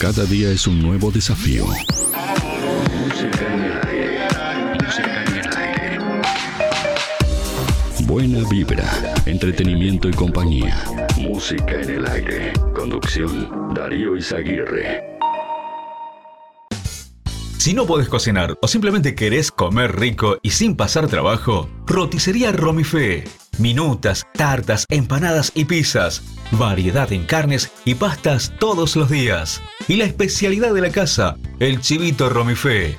[0.00, 1.66] Cada día es un nuevo desafío.
[8.10, 10.84] Buena vibra, entretenimiento y compañía.
[11.16, 12.52] Música en el aire.
[12.74, 15.16] Conducción, Darío Izaguirre.
[17.56, 23.28] Si no podés cocinar o simplemente querés comer rico y sin pasar trabajo, roticería Romifé.
[23.58, 26.20] Minutas, tartas, empanadas y pizzas.
[26.50, 29.62] Variedad en carnes y pastas todos los días.
[29.86, 32.98] Y la especialidad de la casa, el chivito Romifé.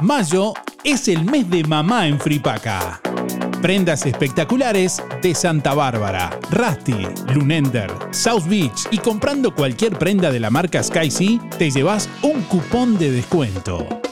[0.00, 3.00] Mayo es el mes de mamá en Fripaca.
[3.60, 10.50] Prendas espectaculares de Santa Bárbara, Rusty, Lunender, South Beach y comprando cualquier prenda de la
[10.50, 14.07] marca Sky te llevas un cupón de descuento.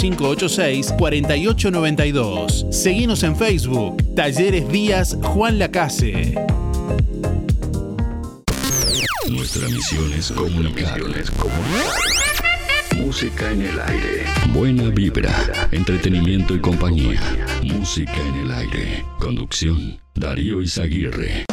[0.97, 2.65] 4892.
[2.71, 4.15] Seguinos en Facebook.
[4.15, 6.33] Talleres Díaz Juan Lacase.
[9.29, 10.99] Nuestra misión es comunicar.
[12.97, 14.25] Música en el aire.
[14.53, 17.21] Buena vibra, entretenimiento y compañía.
[17.63, 19.05] Música en el aire.
[19.19, 21.45] Conducción, Darío Izaguirre.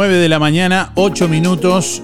[0.00, 2.00] 9 de la mañana, 8 minutos.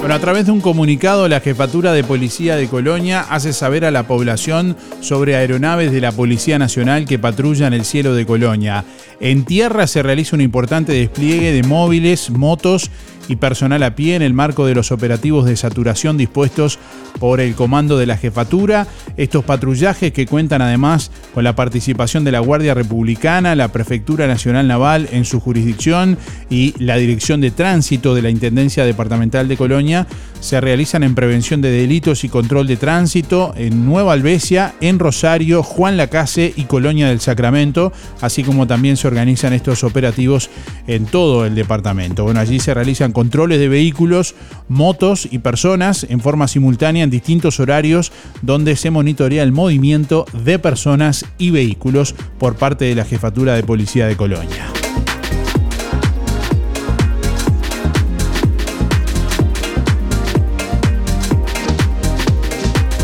[0.00, 3.92] Bueno, a través de un comunicado, la Jefatura de Policía de Colonia hace saber a
[3.92, 8.84] la población sobre aeronaves de la Policía Nacional que patrullan el cielo de Colonia.
[9.20, 12.90] En tierra se realiza un importante despliegue de móviles, motos
[13.28, 16.78] y personal a pie en el marco de los operativos de saturación dispuestos
[17.18, 18.86] por el comando de la jefatura.
[19.16, 24.68] Estos patrullajes que cuentan además con la participación de la Guardia Republicana, la Prefectura Nacional
[24.68, 26.18] Naval en su jurisdicción
[26.50, 30.06] y la Dirección de Tránsito de la Intendencia Departamental de Colonia,
[30.44, 35.62] se realizan en prevención de delitos y control de tránsito en Nueva Albesia, en Rosario,
[35.62, 40.50] Juan Lacase y Colonia del Sacramento, así como también se organizan estos operativos
[40.86, 42.24] en todo el departamento.
[42.24, 44.34] Bueno, allí se realizan controles de vehículos,
[44.68, 50.58] motos y personas en forma simultánea en distintos horarios donde se monitorea el movimiento de
[50.58, 54.83] personas y vehículos por parte de la Jefatura de Policía de Colonia.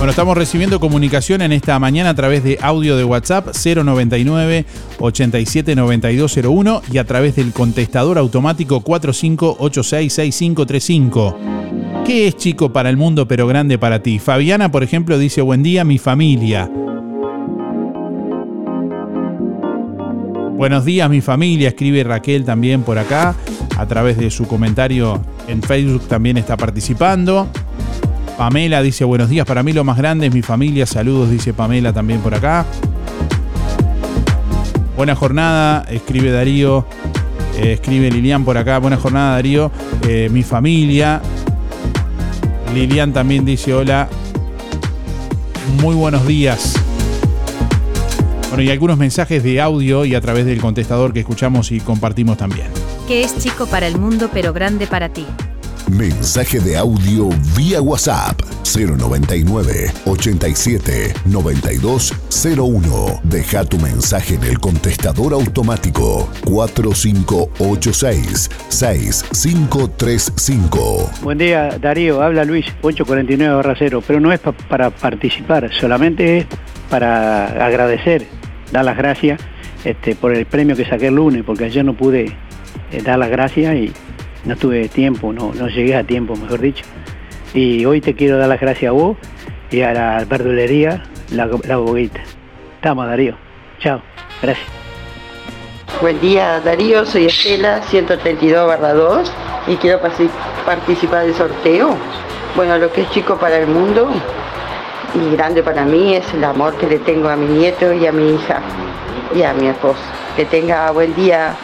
[0.01, 4.65] Bueno, estamos recibiendo comunicación en esta mañana a través de audio de WhatsApp 099
[4.99, 11.37] 879201 y a través del contestador automático 45866535.
[12.07, 14.19] ¿Qué es chico para el mundo pero grande para ti?
[14.19, 16.71] Fabiana, por ejemplo, dice buen día, mi familia.
[20.57, 23.35] Buenos días, mi familia, escribe Raquel también por acá.
[23.77, 27.51] A través de su comentario en Facebook también está participando.
[28.41, 31.93] Pamela dice buenos días, para mí lo más grande es mi familia, saludos, dice Pamela
[31.93, 32.65] también por acá.
[34.97, 36.87] Buena jornada, escribe Darío,
[37.59, 39.71] eh, escribe Lilian por acá, buena jornada Darío,
[40.09, 41.21] eh, mi familia.
[42.73, 44.09] Lilian también dice hola,
[45.83, 46.77] muy buenos días.
[48.49, 52.39] Bueno, y algunos mensajes de audio y a través del contestador que escuchamos y compartimos
[52.39, 52.69] también.
[53.07, 55.27] Que es chico para el mundo pero grande para ti.
[55.97, 62.15] Mensaje de audio vía WhatsApp 099 87 92
[62.57, 63.21] 01.
[63.25, 71.11] Deja tu mensaje en el contestador automático 4586 6535.
[71.23, 72.23] Buen día, Darío.
[72.23, 76.47] Habla Luis, 849 barra 0, pero no es pa- para participar, solamente es
[76.89, 78.27] para agradecer,
[78.71, 79.41] dar las gracias
[79.85, 82.27] este, por el premio que saqué el lunes, porque ayer no pude
[82.93, 83.93] eh, dar las gracias y
[84.45, 86.85] no tuve tiempo, no, no llegué a tiempo, mejor dicho.
[87.55, 89.17] Y hoy te quiero dar las gracias a vos
[89.71, 92.21] y a la verdulería, la, la boguita.
[92.77, 93.37] Estamos, Darío.
[93.79, 94.01] Chao.
[94.43, 94.67] Gracias.
[96.01, 99.31] Buen día Darío, soy Estela, 132 barra 2
[99.67, 100.01] y quiero
[100.65, 101.95] participar del sorteo.
[102.57, 104.11] Bueno, lo que es chico para el mundo
[105.15, 108.13] y grande para mí es el amor que le tengo a mi nieto y a
[108.13, 108.61] mi hija
[109.35, 110.01] y a mi esposo.
[110.37, 111.55] Que tenga buen día.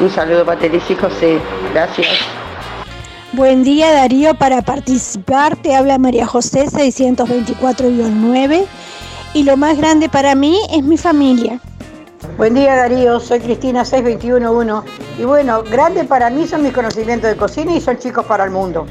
[0.00, 1.38] Un saludo para Teresa y José.
[1.72, 2.08] Gracias.
[3.32, 8.64] Buen día Darío, para participar te habla María José 624-9
[9.32, 11.58] y lo más grande para mí es mi familia.
[12.36, 14.86] Buen día Darío, soy Cristina 6211
[15.18, 18.50] y bueno, grande para mí son mis conocimientos de cocina y son chicos para el
[18.50, 18.86] mundo.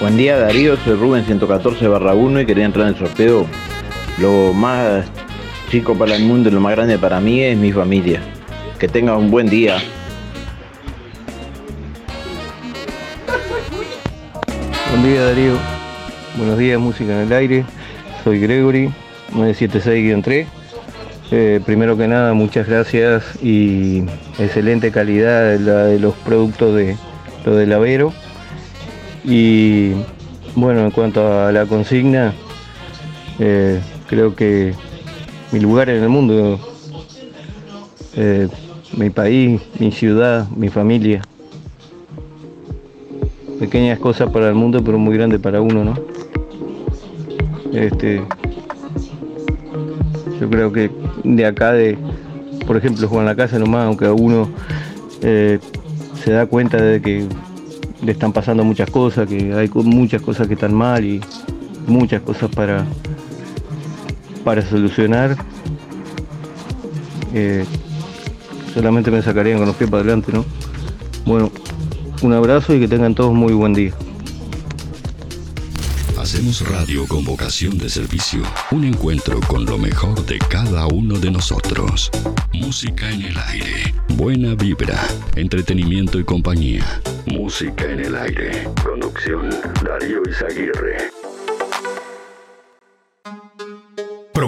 [0.00, 3.44] Buen día Darío, soy Rubén 114 barra 1 y quería entrar en el sorteo.
[4.16, 5.04] Lo más
[5.70, 8.20] chico para el mundo y lo más grande para mí es mi familia.
[8.78, 9.78] Que tengas un buen día.
[14.90, 15.52] Buen día Darío,
[16.36, 17.64] buenos días Música en el Aire,
[18.24, 18.92] soy Gregory,
[19.32, 20.46] 976-3.
[21.30, 24.02] Eh, primero que nada, muchas gracias y
[24.40, 26.96] excelente calidad de los productos de
[27.44, 28.12] lo del Avero.
[29.22, 29.92] Y
[30.56, 32.32] bueno, en cuanto a la consigna,
[33.38, 34.74] eh, creo que
[35.52, 36.60] mi lugar en el mundo,
[38.14, 38.48] eh,
[38.96, 41.22] mi país, mi ciudad, mi familia.
[43.58, 45.94] Pequeñas cosas para el mundo, pero muy grandes para uno, ¿no?
[47.72, 48.22] Este,
[50.40, 50.90] yo creo que
[51.24, 51.98] de acá, de,
[52.66, 54.48] por ejemplo, Juan la Casa nomás, aunque uno
[55.22, 55.58] eh,
[56.24, 57.26] se da cuenta de que
[58.02, 61.20] le están pasando muchas cosas, que hay muchas cosas que están mal y
[61.86, 62.86] muchas cosas para,
[64.44, 65.36] para solucionar.
[67.34, 67.64] Eh,
[68.74, 70.44] solamente me sacarían con los pies para adelante, ¿no?
[71.24, 71.50] Bueno,
[72.22, 73.92] un abrazo y que tengan todos muy buen día.
[76.18, 78.42] Hacemos radio con vocación de servicio.
[78.70, 82.10] Un encuentro con lo mejor de cada uno de nosotros.
[82.52, 83.94] Música en el aire.
[84.10, 85.00] Buena vibra.
[85.34, 86.84] Entretenimiento y compañía.
[87.26, 88.68] Música en el aire.
[88.84, 89.50] Conducción.
[89.82, 91.19] Darío Izaguirre.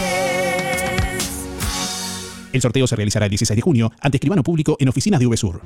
[2.52, 5.62] El sorteo se realizará el 16 de junio ante escribano público en oficinas de VSUR.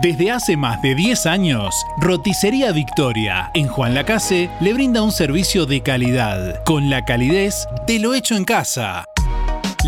[0.00, 5.66] Desde hace más de 10 años, Roticería Victoria en Juan Lacase le brinda un servicio
[5.66, 9.04] de calidad, con la calidez de lo hecho en casa.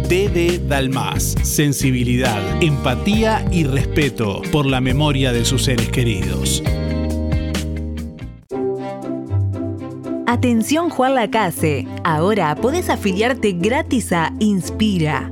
[0.11, 1.37] DD Dalmas.
[1.41, 6.61] Sensibilidad, empatía y respeto por la memoria de sus seres queridos.
[10.27, 15.31] Atención Juan Lacase, ahora podés afiliarte gratis a Inspira.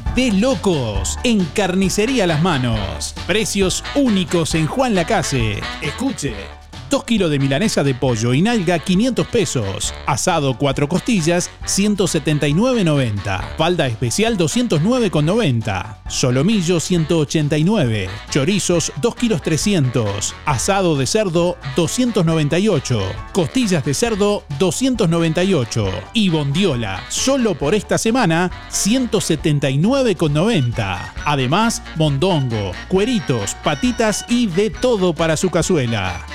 [0.15, 3.13] de locos en Carnicería Las Manos.
[3.27, 5.61] Precios únicos en Juan Lacase.
[5.81, 6.60] Escuche.
[6.91, 9.93] 2 kilos de milanesa de pollo y nalga 500 pesos.
[10.05, 13.55] Asado 4 costillas 179.90.
[13.57, 15.99] Falda especial 209.90.
[16.09, 18.09] Solomillo 189.
[18.29, 20.35] Chorizos 2 kilos 300.
[20.45, 22.99] Asado de cerdo 298.
[23.31, 25.89] Costillas de cerdo 298.
[26.13, 31.13] Y bondiola, solo por esta semana 179,90.
[31.23, 36.25] Además, mondongo, cueritos, patitas y de todo para su cazuela.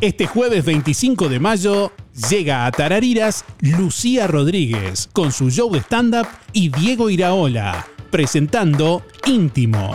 [0.00, 1.92] Este jueves 25 de mayo
[2.28, 9.92] llega a Tarariras Lucía Rodríguez con su show de stand-up y Diego Iraola presentando Íntimo.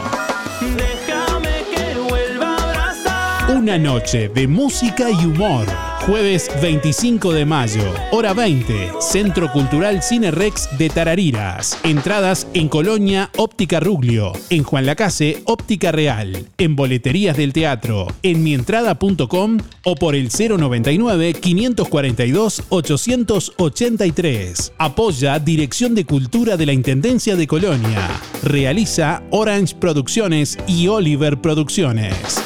[3.47, 5.89] Una noche de música y humor.
[6.06, 11.78] Jueves 25 de mayo, hora 20, Centro Cultural Cine Rex de Tarariras.
[11.84, 18.43] Entradas en Colonia Óptica Ruglio, en Juan Lacase Óptica Real, en Boleterías del Teatro, en
[18.43, 24.74] mientrada.com o por el 099 542 883.
[24.78, 28.10] Apoya Dirección de Cultura de la Intendencia de Colonia.
[28.41, 32.41] Realiza Orange Producciones y Oliver Producciones.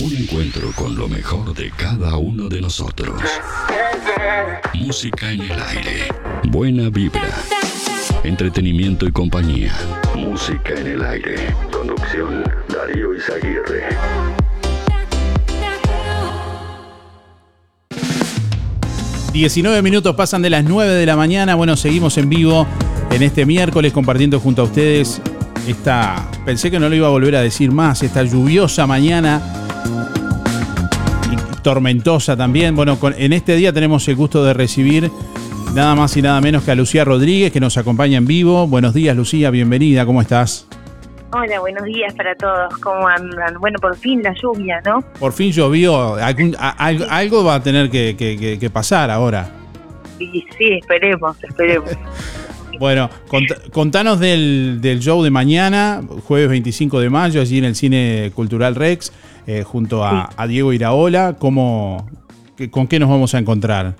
[0.00, 3.20] Un encuentro con lo mejor de cada uno de nosotros.
[4.74, 6.06] Música en el aire.
[6.44, 7.28] Buena vibra.
[8.22, 9.74] Entretenimiento y compañía.
[10.14, 11.52] Música en el aire.
[11.72, 13.88] Conducción Darío Izaguirre.
[19.34, 21.54] ...19 minutos pasan de las 9 de la mañana...
[21.54, 22.66] ...bueno, seguimos en vivo...
[23.10, 25.20] ...en este miércoles compartiendo junto a ustedes...
[25.66, 26.28] ...esta...
[26.44, 28.02] pensé que no lo iba a volver a decir más...
[28.02, 29.67] ...esta lluviosa mañana
[31.62, 32.74] tormentosa también.
[32.74, 35.10] Bueno, en este día tenemos el gusto de recibir
[35.74, 38.66] nada más y nada menos que a Lucía Rodríguez, que nos acompaña en vivo.
[38.66, 40.66] Buenos días, Lucía, bienvenida, ¿cómo estás?
[41.30, 42.74] Hola, buenos días para todos.
[42.78, 43.60] ¿Cómo andan?
[43.60, 45.02] Bueno, por fin la lluvia, ¿no?
[45.20, 46.14] Por fin llovió.
[46.14, 49.50] algo va a tener que, pasar ahora.
[50.16, 51.90] Sí, sí, esperemos, esperemos.
[52.78, 53.10] Bueno,
[53.72, 58.76] contanos del, del, show de mañana, jueves 25 de mayo, allí en el Cine Cultural
[58.76, 59.12] Rex.
[59.50, 61.36] Eh, junto a, Diego Iraola.
[61.38, 62.06] ¿Cómo,
[62.70, 63.94] ¿Con qué nos vamos a encontrar?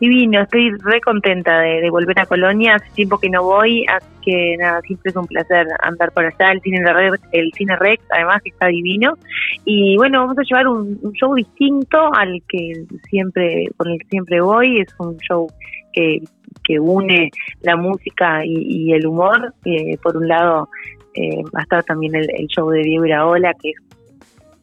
[0.00, 4.56] Divino, estoy re contenta de, volver a Colonia, hace tiempo que no voy, así que
[4.56, 8.40] nada, siempre es un placer andar por allá, el cine, Rex, el cine Rex, además
[8.44, 9.14] que está divino,
[9.64, 14.40] y bueno, vamos a llevar un, show distinto al que siempre, con el que siempre
[14.40, 15.48] voy, es un show
[15.92, 16.22] que,
[16.62, 17.30] que une
[17.62, 20.68] la música y, el humor, eh, por un lado
[21.14, 23.85] eh, va a estar también el, el, show de Diego Iraola, que es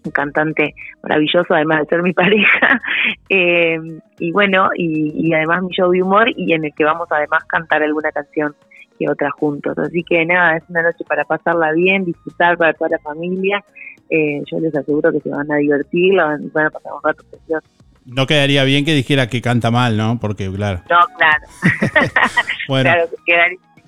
[0.06, 2.82] un cantante maravilloso, además de ser mi pareja.
[3.30, 3.80] Eh,
[4.20, 7.84] y bueno, y, además mi show de humor y en el que vamos además cantar
[7.84, 8.56] alguna canción
[9.00, 9.78] y otra juntos.
[9.78, 13.64] Así que nada, es una noche para pasarla bien, disfrutar para toda la familia.
[14.10, 17.68] Eh, yo les aseguro que se van a divertir, van, a pasar un rato precioso.
[18.06, 20.20] No quedaría bien que dijera que canta mal, ¿no?
[20.20, 20.82] Porque, claro.
[20.90, 21.48] No, claro.
[22.68, 22.90] bueno.
[22.90, 23.10] Claro,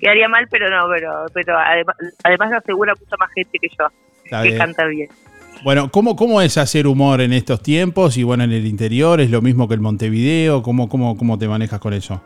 [0.00, 4.42] quedaría, mal, pero no, pero, pero además, además lo asegura mucha más gente que yo,
[4.42, 5.08] que canta bien.
[5.64, 8.16] Bueno, ¿cómo, ¿cómo es hacer humor en estos tiempos?
[8.18, 10.62] Y bueno, en el interior, ¿es lo mismo que el Montevideo?
[10.62, 12.22] ¿Cómo, cómo, cómo te manejas con eso?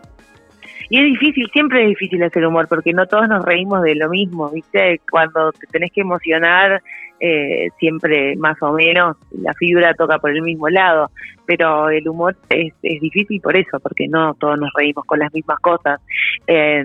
[0.91, 4.11] Y es difícil, siempre es difícil hacer humor, porque no todos nos reímos de lo
[4.11, 5.01] mismo, ¿viste?
[5.09, 6.83] Cuando te tenés que emocionar,
[7.21, 11.11] eh, siempre más o menos la fibra toca por el mismo lado,
[11.47, 15.33] pero el humor es, es difícil por eso, porque no todos nos reímos con las
[15.33, 16.01] mismas cosas.
[16.49, 16.85] Eh,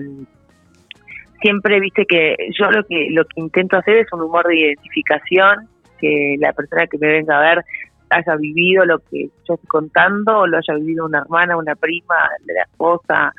[1.40, 5.68] siempre, viste que yo lo que lo que intento hacer es un humor de identificación
[6.00, 7.64] que la persona que me venga a ver
[8.10, 12.16] haya vivido lo que yo estoy contando o lo haya vivido una hermana, una prima,
[12.46, 13.32] la esposa,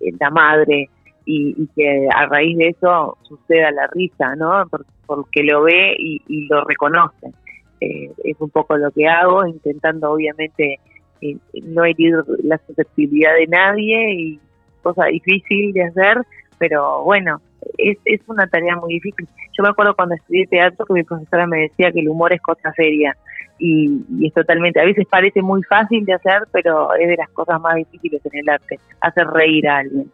[0.00, 0.88] eh, la madre
[1.26, 4.64] y, que a raíz de eso suceda la risa, ¿no?
[5.06, 7.32] Porque, lo ve y, lo reconoce.
[7.80, 10.78] Eh, es un poco lo que hago, intentando obviamente
[11.20, 14.40] eh, no herir la susceptibilidad de nadie y
[14.82, 16.22] cosa difícil de hacer,
[16.58, 17.40] pero bueno,
[17.78, 19.28] es, es una tarea muy difícil.
[19.56, 22.40] Yo me acuerdo cuando estudié teatro que mi profesora me decía que el humor es
[22.40, 23.16] cosa seria
[23.58, 27.60] y, es totalmente, a veces parece muy fácil de hacer, pero es de las cosas
[27.60, 30.10] más difíciles en el arte, hacer reír a alguien.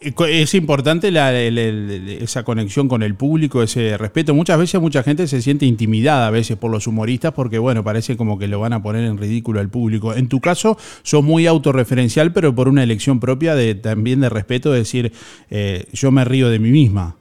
[0.00, 4.34] Es importante la- el- el- esa conexión con el público, ese respeto.
[4.34, 8.16] Muchas veces mucha gente se siente intimidada a veces por los humoristas porque, bueno, parece
[8.16, 10.14] como que lo van a poner en ridículo al público.
[10.14, 14.72] En tu caso, sos muy autorreferencial, pero por una elección propia de también de respeto,
[14.72, 15.12] de decir,
[15.50, 17.16] eh, yo me río de mí misma.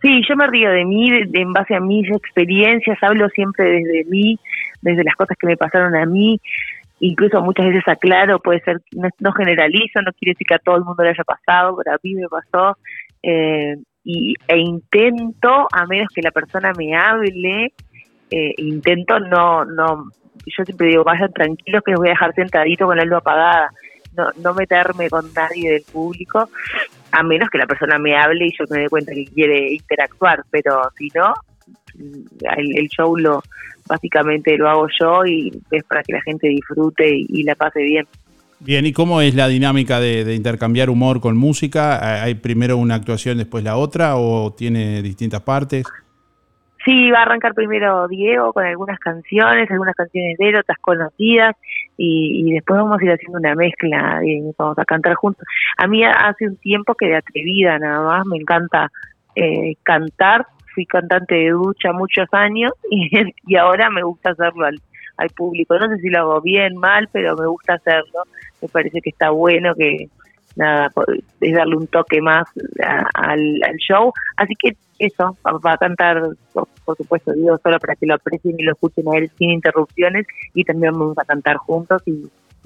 [0.00, 4.38] Sí, yo me río de mí, en base a mis experiencias, hablo siempre desde mí,
[4.80, 6.40] desde las cosas que me pasaron a mí,
[7.00, 10.76] incluso muchas veces aclaro, puede ser, no, no generalizo, no quiere decir que a todo
[10.76, 12.76] el mundo le haya pasado, pero a mí me pasó,
[13.22, 17.72] eh, y, e intento, a menos que la persona me hable,
[18.30, 20.10] eh, intento no, no,
[20.46, 23.70] yo siempre digo, vayan tranquilos que los voy a dejar sentadito con la luz apagada,
[24.16, 26.48] no, no meterme con nadie del público,
[27.12, 30.44] a menos que la persona me hable y yo me dé cuenta que quiere interactuar,
[30.50, 31.34] pero si no,
[31.98, 33.42] el, el show lo
[33.88, 37.82] básicamente lo hago yo y es para que la gente disfrute y, y la pase
[37.82, 38.06] bien.
[38.60, 42.22] Bien, ¿y cómo es la dinámica de, de intercambiar humor con música?
[42.22, 45.86] ¿Hay primero una actuación, después la otra, o tiene distintas partes?
[46.84, 51.54] Sí, va a arrancar primero Diego con algunas canciones, algunas canciones de él, otras conocidas,
[51.96, 55.46] y, y después vamos a ir haciendo una mezcla, y vamos a cantar juntos.
[55.76, 58.90] A mí hace un tiempo que de atrevida nada más, me encanta
[59.36, 60.46] eh, cantar,
[60.78, 63.10] fui cantante de ducha muchos años y,
[63.46, 64.80] y ahora me gusta hacerlo al,
[65.16, 65.76] al público.
[65.76, 68.22] No sé si lo hago bien, mal, pero me gusta hacerlo.
[68.62, 70.08] Me parece que está bueno, que
[70.54, 70.92] nada,
[71.40, 72.46] es darle un toque más
[72.84, 74.12] a- al, al show.
[74.36, 76.22] Así que eso, va, a cantar,
[76.52, 80.26] por, supuesto, digo, solo para que lo aprecien y lo escuchen a él sin interrupciones
[80.54, 82.22] y también vamos a cantar juntos y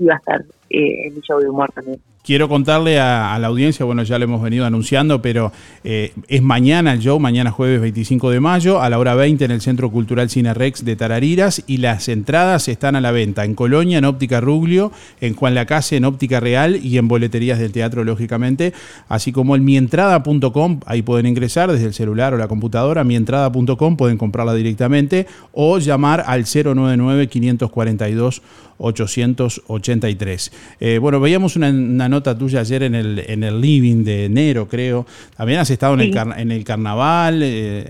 [0.07, 0.43] va a estar
[0.73, 2.01] eh, en mi show de humor también.
[2.25, 5.51] Quiero contarle a, la audiencia, bueno, ya lo hemos venido anunciando, pero
[5.83, 9.51] eh, es mañana el show, mañana jueves 25 de mayo, a la hora 20 en
[9.51, 13.57] el Centro Cultural Cine Rex de Tarariras, y las entradas están a la venta en
[13.57, 18.05] Colonia, en Óptica Ruglio, en Juan Lacase, en Óptica Real y en boleterías del teatro,
[18.05, 18.73] lógicamente,
[19.09, 24.17] así como en mientrada.com, ahí pueden ingresar desde el celular o la computadora, mientrada.com, pueden
[24.17, 28.43] comprarla directamente o llamar al 099 542
[28.83, 30.53] 883.
[30.81, 34.67] Eh, bueno, veíamos una, una nota tuya ayer en el, en el living de enero,
[34.69, 35.07] creo.
[35.37, 37.85] También has estado en, el, car- en el carnaval, eh,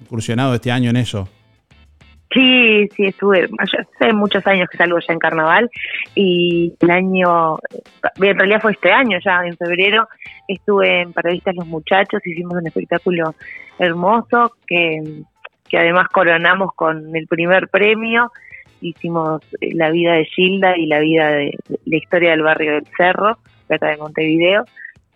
[0.00, 1.28] incursionado este año en eso.
[2.32, 5.70] Sí, sí, estuve, hace muchos años que salgo ya en carnaval
[6.14, 7.56] y el año,
[8.16, 10.06] en realidad fue este año ya, en febrero,
[10.46, 13.34] estuve en Paradistas Los Muchachos, hicimos un espectáculo
[13.78, 15.22] hermoso que,
[15.68, 18.32] que además coronamos con el primer premio,
[18.80, 22.86] hicimos eh, la vida de Gilda y la vida de, la historia del barrio del
[22.96, 23.38] Cerro,
[23.68, 24.64] acá de Montevideo,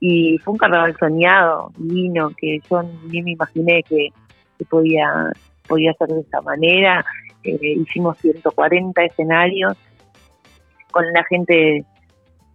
[0.01, 4.09] y fue un carnaval soñado, divino, que yo ni me imaginé que,
[4.59, 5.31] que podía
[5.71, 7.05] podía ser de esa manera.
[7.45, 9.75] Eh, hicimos 140 escenarios
[10.91, 11.85] con la gente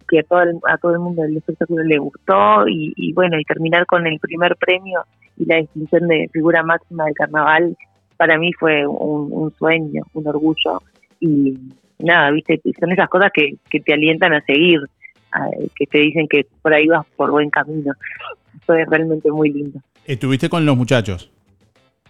[0.08, 3.44] que a todo el, a todo el mundo el espectáculo le gustó y, bueno, y
[3.44, 5.02] terminar con el primer premio
[5.36, 7.76] y la distinción de figura máxima del carnaval
[8.16, 10.82] para mí fue un sueño, un orgullo
[11.20, 11.56] y
[11.98, 14.80] nada, viste, son esas cosas que, que te alientan a seguir,
[15.32, 17.92] a- que te dicen que por ahí vas por buen camino.
[18.64, 19.80] Fue realmente muy lindo.
[20.04, 21.30] Estuviste con los muchachos.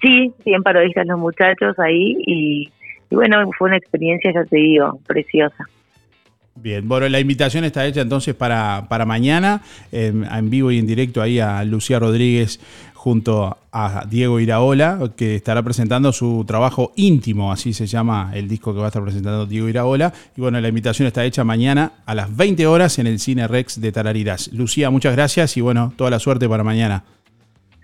[0.00, 2.70] Sí, sí, en parodistas los muchachos ahí y,
[3.10, 5.64] y bueno, fue una experiencia, ya te digo, preciosa.
[6.58, 9.60] Bien, bueno, la invitación está hecha entonces para, para mañana,
[9.92, 12.60] eh, en vivo y en directo ahí a Lucía Rodríguez
[13.06, 18.74] junto a Diego Iraola, que estará presentando su trabajo íntimo, así se llama el disco
[18.74, 20.12] que va a estar presentando Diego Iraola.
[20.36, 23.80] Y bueno, la invitación está hecha mañana a las 20 horas en el Cine Rex
[23.80, 24.52] de Tarariras.
[24.52, 27.04] Lucía, muchas gracias y bueno, toda la suerte para mañana.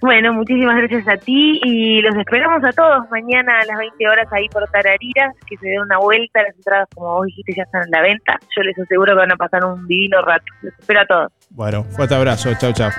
[0.00, 4.26] Bueno, muchísimas gracias a ti y los esperamos a todos mañana a las 20 horas
[4.32, 7.84] ahí por Tarariras, que se den una vuelta, las entradas como vos dijiste ya están
[7.84, 11.02] en la venta, yo les aseguro que van a pasar un divino rato, los espero
[11.02, 11.32] a todos.
[11.50, 12.90] Bueno, fuerte abrazo, chao, chao.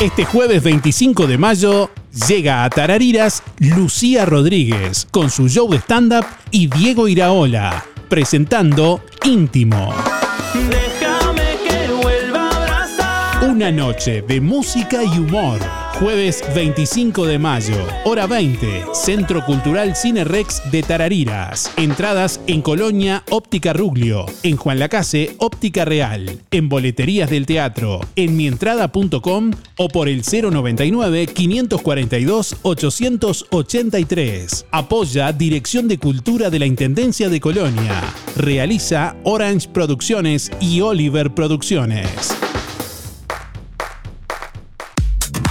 [0.00, 1.90] Este jueves 25 de mayo
[2.28, 9.92] llega a Tarariras Lucía Rodríguez con su show de stand-up y Diego Iraola presentando Íntimo.
[10.54, 13.50] Déjame que vuelva a abrazar.
[13.50, 15.58] Una noche de música y humor.
[15.94, 17.74] Jueves 25 de mayo,
[18.04, 21.72] hora 20, Centro Cultural Cine Rex de Tarariras.
[21.76, 28.36] Entradas en Colonia Óptica Ruglio, en Juan Lacase Óptica Real, en boleterías del teatro, en
[28.36, 34.66] mientrada.com o por el 099 542 883.
[34.70, 38.04] Apoya Dirección de Cultura de la Intendencia de Colonia.
[38.36, 42.37] Realiza Orange Producciones y Oliver Producciones.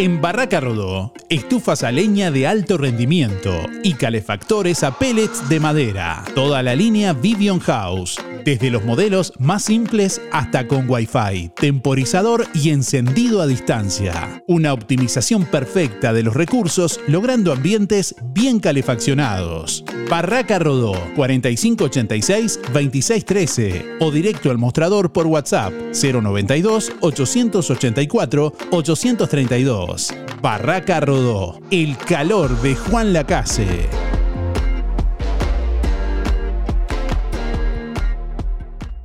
[0.00, 3.52] En Barraca Rodó, estufas a leña de alto rendimiento
[3.84, 6.24] y calefactores a pellets de madera.
[6.34, 12.70] Toda la línea Vivion House, desde los modelos más simples hasta con Wi-Fi, temporizador y
[12.70, 14.42] encendido a distancia.
[14.46, 19.84] Una optimización perfecta de los recursos logrando ambientes bien calefaccionados.
[20.08, 29.89] Barraca Rodó 4586-2613 o directo al mostrador por WhatsApp 092 884 832.
[30.40, 33.88] Barraca Rodó, el calor de Juan Lacase.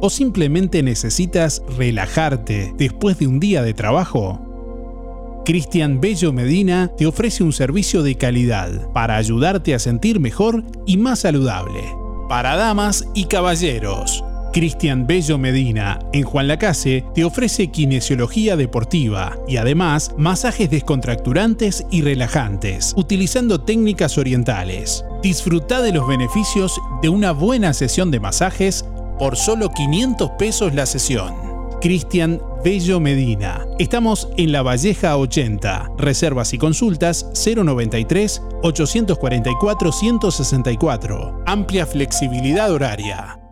[0.00, 4.40] ¿O simplemente necesitas relajarte después de un día de trabajo?
[5.44, 10.96] Cristian Bello Medina te ofrece un servicio de calidad para ayudarte a sentir mejor y
[10.96, 11.82] más saludable.
[12.28, 14.24] Para damas y caballeros.
[14.54, 22.02] Cristian Bello Medina, en Juan Lacase, te ofrece kinesiología deportiva y además masajes descontracturantes y
[22.02, 25.04] relajantes, utilizando técnicas orientales.
[25.24, 28.84] Disfruta de los beneficios de una buena sesión de masajes
[29.18, 31.34] por solo 500 pesos la sesión.
[31.80, 33.66] Cristian Bello Medina.
[33.78, 35.92] Estamos en La Valleja 80.
[35.98, 41.42] Reservas y consultas 093 844 164.
[41.46, 43.43] Amplia flexibilidad horaria.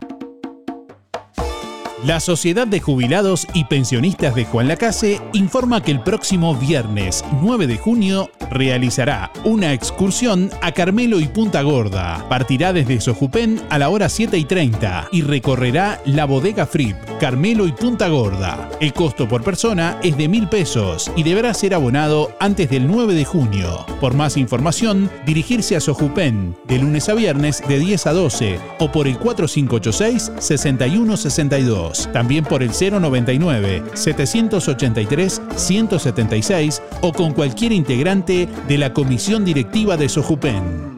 [2.05, 7.69] La Sociedad de Jubilados y Pensionistas de Juan Lacase informa que el próximo viernes 9
[7.69, 12.27] de junio realizará una excursión a Carmelo y Punta Gorda.
[12.29, 17.69] Partirá desde Sojupén a la hora 7 y 30 y recorrerá la bodega Frip, Carmelo
[17.69, 18.69] y Punta Gorda.
[18.81, 23.15] El costo por persona es de mil pesos y deberá ser abonado antes del 9
[23.15, 23.87] de junio.
[24.01, 28.91] Por más información, dirigirse a Sojupén de lunes a viernes de 10 a 12 o
[28.91, 31.92] por el 4586 6162.
[32.13, 40.09] También por el 099 783 176 o con cualquier integrante de la comisión directiva de
[40.09, 40.93] Sojupen.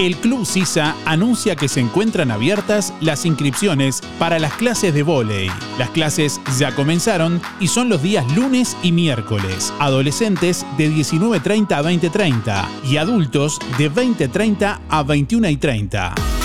[0.00, 5.50] El Club Sisa anuncia que se encuentran abiertas las inscripciones para las clases de vóley.
[5.78, 9.74] Las clases ya comenzaron y son los días lunes y miércoles.
[9.78, 16.39] Adolescentes de 19.30 a 20.30 y adultos de 20.30 a 21.30.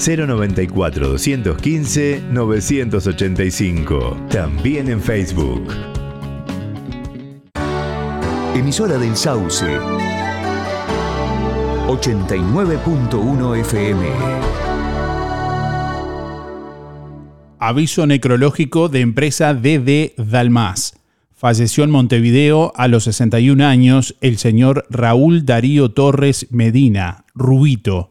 [0.00, 4.16] 094 215 985.
[4.30, 5.68] También en Facebook.
[8.54, 9.66] Emisora del Sauce.
[11.86, 14.06] 89.1 FM.
[17.58, 20.98] Aviso necrológico de empresa DD Dalmas.
[21.34, 28.09] Falleció en Montevideo a los 61 años el señor Raúl Darío Torres Medina, Rubito,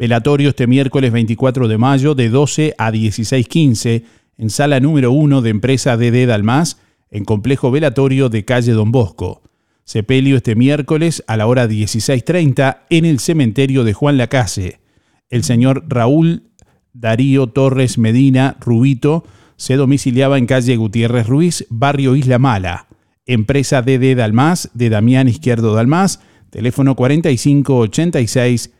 [0.00, 4.04] Velatorio este miércoles 24 de mayo de 12 a 16.15
[4.38, 9.42] en sala número 1 de empresa DD Dalmas en complejo velatorio de calle Don Bosco.
[9.84, 14.80] Sepelio este miércoles a la hora 16.30 en el cementerio de Juan Lacase.
[15.28, 16.44] El señor Raúl
[16.94, 19.24] Darío Torres Medina Rubito
[19.56, 22.86] se domiciliaba en calle Gutiérrez Ruiz, barrio Isla Mala.
[23.26, 28.79] Empresa DD Dalmas de Damián Izquierdo Dalmas, teléfono 4586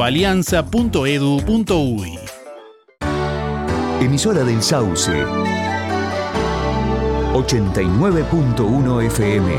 [0.01, 2.17] www.alianza.edu.uy.
[4.01, 5.11] Emisora del Sauce.
[7.33, 9.51] 89.1 FM.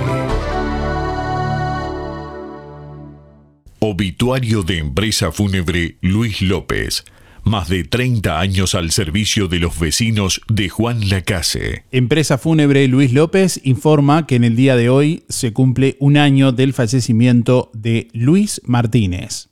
[3.78, 7.05] Obituario de empresa fúnebre Luis López.
[7.44, 11.85] Más de 30 años al servicio de los vecinos de Juan Lacase.
[11.90, 16.52] Empresa fúnebre Luis López informa que en el día de hoy se cumple un año
[16.52, 19.51] del fallecimiento de Luis Martínez.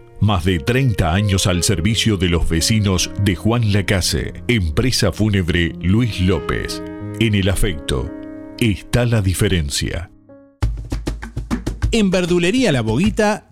[0.21, 4.43] Más de 30 años al servicio de los vecinos de Juan Lacase.
[4.47, 6.83] Empresa fúnebre Luis López.
[7.19, 8.07] En el afecto
[8.59, 10.11] está la diferencia.
[11.91, 13.47] En Verdulería La Boguita,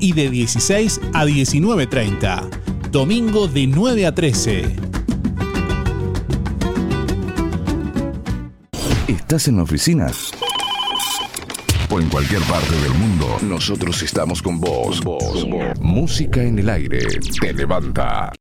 [0.00, 2.90] y de 16 a 19.30.
[2.90, 4.76] Domingo de 9 a 13.
[9.08, 10.06] ¿Estás en la oficina?
[11.90, 15.00] O en cualquier parte del mundo, nosotros estamos con vos.
[15.02, 15.80] vos, vos.
[15.80, 17.00] Música en el aire
[17.40, 18.32] te levanta.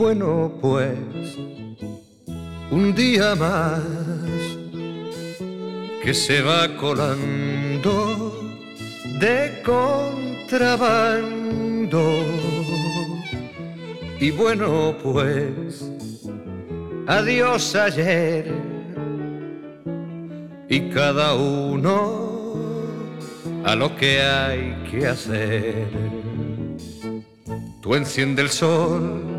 [0.00, 0.96] Bueno, pues,
[2.70, 3.82] un día más
[6.02, 8.40] que se va colando
[9.20, 10.70] de contrabando.
[14.18, 15.84] Y bueno, pues,
[17.06, 18.50] adiós ayer.
[20.70, 22.30] Y cada uno
[23.66, 25.88] a lo que hay que hacer.
[27.82, 29.29] Tú enciende el sol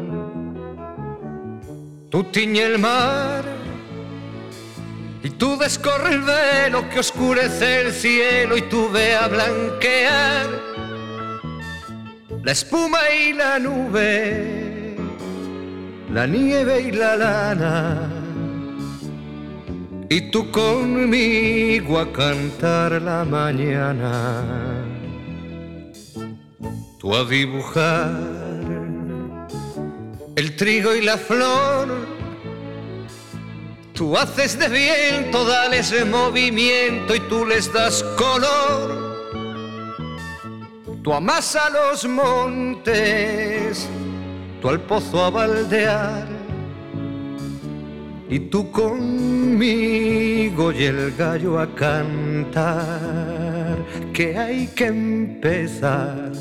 [2.11, 3.45] Tú tiñe el mar
[5.23, 10.49] y tú descorre el velo que oscurece el cielo y tú ve a blanquear
[12.43, 14.97] la espuma y la nube,
[16.11, 18.09] la nieve y la lana.
[20.09, 24.43] Y tú conmigo a cantar la mañana,
[26.99, 28.40] tú a dibujar
[30.41, 31.87] el trigo y la flor.
[33.93, 39.11] Tú haces de viento, dales movimiento y tú les das color.
[41.03, 43.87] Tú amas a los montes,
[44.61, 46.27] tú al pozo a baldear.
[48.27, 53.77] Y tú conmigo y el gallo a cantar,
[54.11, 56.31] que hay que empezar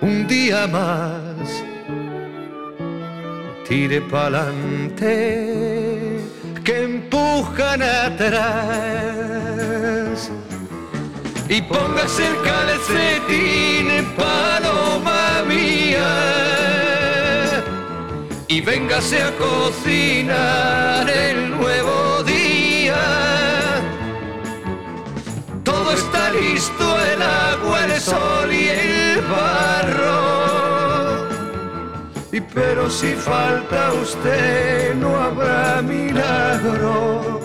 [0.00, 1.25] un día más
[3.68, 5.14] tire pa'lante,
[6.64, 8.30] que empujan atrás.
[11.48, 16.12] Y póngase el calcetín, paloma mía,
[18.48, 22.96] y véngase a cocinar el nuevo día.
[25.62, 28.35] Todo está listo, el agua, el sol
[32.40, 37.36] pero si falta usted no habrá milagro.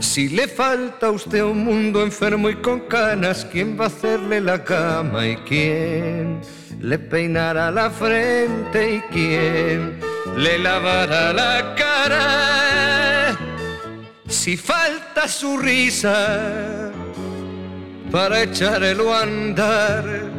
[0.00, 4.40] Si le falta a usted un mundo enfermo y con canas, ¿quién va a hacerle
[4.40, 6.40] la cama y quién
[6.80, 10.00] le peinará la frente y quién
[10.36, 13.38] le lavará la cara?
[14.28, 16.90] Si falta su risa
[18.10, 20.31] para echarlo a andar,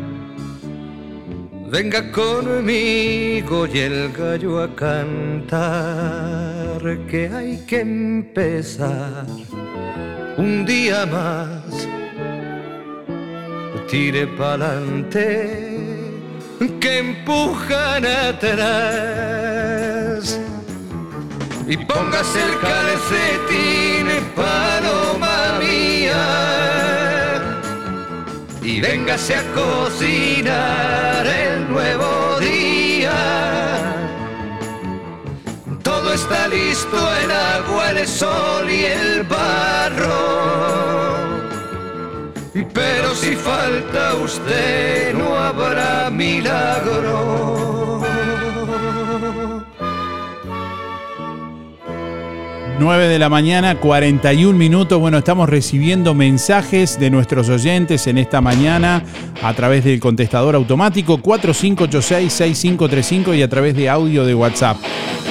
[1.73, 5.57] Venga conmigo y el gallo a cantar
[7.09, 9.25] que hay que empezar
[10.37, 11.87] un día más.
[13.87, 15.81] Tire pa'lante
[16.79, 19.19] que empujan atrás.
[21.67, 25.02] Y póngase el calcetín, paloma
[28.64, 33.11] y véngase a cocinar el nuevo día.
[35.84, 40.44] Todo está listo, el agua, el sol y el barro.
[42.73, 48.02] Pero si falta usted, no habrá milagro.
[52.84, 54.99] 9 de la mañana, 41 minutos.
[54.99, 59.05] Bueno, estamos recibiendo mensajes de nuestros oyentes en esta mañana
[59.41, 64.76] a través del contestador automático 4586-6535 y a través de audio de WhatsApp.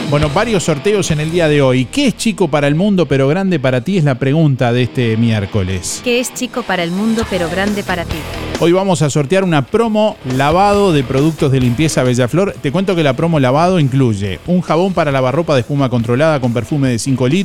[0.09, 1.85] Bueno, varios sorteos en el día de hoy.
[1.87, 3.99] ¿Qué es chico para el mundo pero grande para ti?
[3.99, 6.03] Es la pregunta de este miércoles.
[6.05, 8.19] ¿Qué es chico para el mundo pero grande para ti?
[8.61, 12.55] Hoy vamos a sortear una promo lavado de productos de limpieza Bellaflor.
[12.61, 16.41] Te cuento que la promo lavado incluye un jabón para lavar ropa de espuma controlada
[16.41, 17.42] con perfume de 5 litros,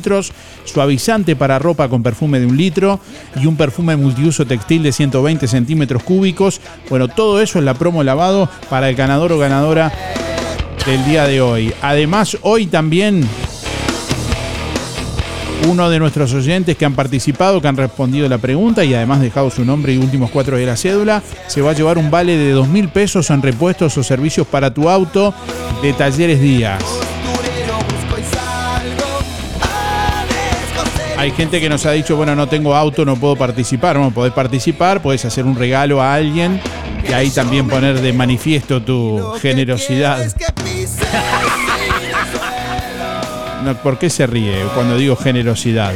[0.64, 3.00] suavizante para ropa con perfume de 1 litro
[3.36, 6.60] y un perfume multiuso textil de 120 centímetros cúbicos.
[6.90, 9.92] Bueno, todo eso es la promo lavado para el ganador o ganadora
[10.86, 11.72] del día de hoy.
[11.82, 13.26] Además, hoy también
[15.66, 19.50] uno de nuestros oyentes que han participado, que han respondido la pregunta y además dejado
[19.50, 22.52] su nombre y últimos cuatro de la cédula, se va a llevar un vale de
[22.52, 25.34] dos mil pesos en repuestos o servicios para tu auto
[25.82, 27.07] de Talleres Díaz.
[31.18, 33.96] Hay gente que nos ha dicho, bueno, no tengo auto, no puedo participar.
[33.96, 36.60] No, podés participar, podés hacer un regalo a alguien
[37.08, 40.32] y ahí también poner de manifiesto tu generosidad.
[43.82, 45.92] ¿Por qué se ríe cuando digo generosidad?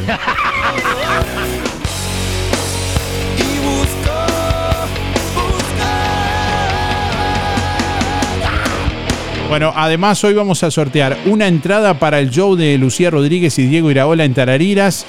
[9.53, 13.67] Bueno, además hoy vamos a sortear una entrada para el show de Lucía Rodríguez y
[13.67, 15.05] Diego Iraola en Tarariras.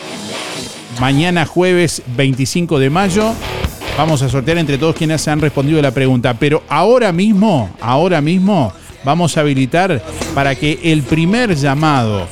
[1.00, 3.32] Mañana jueves 25 de mayo.
[3.96, 6.34] Vamos a sortear entre todos quienes se han respondido la pregunta.
[6.34, 8.70] Pero ahora mismo, ahora mismo,
[9.02, 10.02] vamos a habilitar
[10.34, 12.28] para que el primer llamado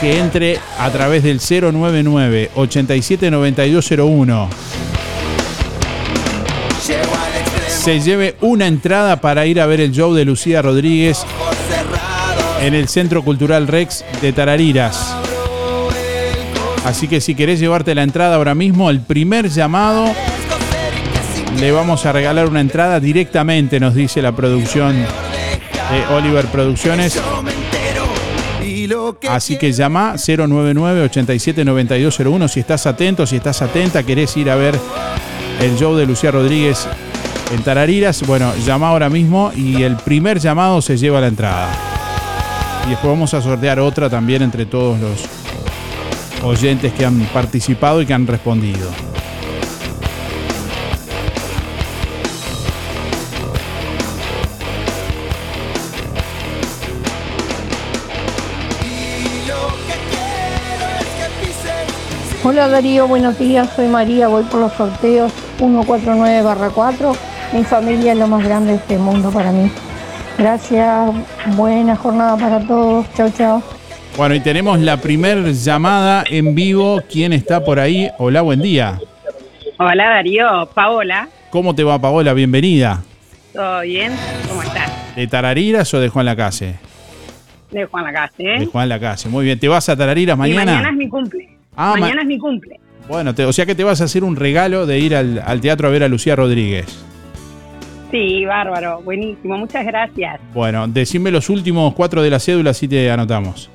[0.00, 4.48] que entre a través del 099 879201
[7.88, 11.24] se lleve una entrada para ir a ver el show de Lucía Rodríguez
[12.60, 15.16] en el Centro Cultural Rex de Tarariras.
[16.84, 20.04] Así que si querés llevarte la entrada ahora mismo, el primer llamado
[21.58, 27.18] le vamos a regalar una entrada directamente, nos dice la producción de Oliver Producciones.
[29.30, 34.56] Así que llama 099 87 9201 si estás atento, si estás atenta, querés ir a
[34.56, 34.78] ver
[35.62, 36.86] el show de Lucía Rodríguez
[37.52, 38.26] en Tarariras.
[38.26, 41.68] Bueno, llama ahora mismo y el primer llamado se lleva la entrada.
[42.86, 45.24] Y después vamos a sortear otra también entre todos los
[46.42, 48.88] oyentes que han participado y que han respondido.
[62.44, 67.16] Hola Darío, buenos días, soy María, voy por los sorteos 149-4.
[67.52, 69.70] Mi familia es lo más grande de este mundo para mí.
[70.38, 71.10] Gracias,
[71.56, 73.62] buena jornada para todos, chao chao.
[74.16, 77.00] Bueno, y tenemos la primer llamada en vivo.
[77.10, 78.08] ¿Quién está por ahí?
[78.18, 78.98] Hola, buen día.
[79.78, 82.32] Hola Darío, Paola, ¿Cómo te va, Paola?
[82.34, 83.02] Bienvenida.
[83.54, 84.12] ¿todo bien?
[84.48, 84.90] ¿Cómo estás?
[85.16, 86.74] ¿De Tarariras o de Juan Lacase?
[87.70, 88.58] De Juan Lacase, ¿eh?
[88.60, 89.28] De Juan Lacase.
[89.28, 89.58] Muy bien.
[89.58, 90.64] ¿Te vas a Tarariras Y mañana?
[90.72, 91.48] mañana es mi cumple.
[91.76, 92.78] Ah, ma- mañana es mi cumple.
[93.08, 95.60] Bueno, te- o sea que te vas a hacer un regalo de ir al, al
[95.60, 96.86] teatro a ver a Lucía Rodríguez.
[98.10, 100.40] Sí, bárbaro, buenísimo, muchas gracias.
[100.54, 103.70] Bueno, decime los últimos cuatro de la cédula si te anotamos.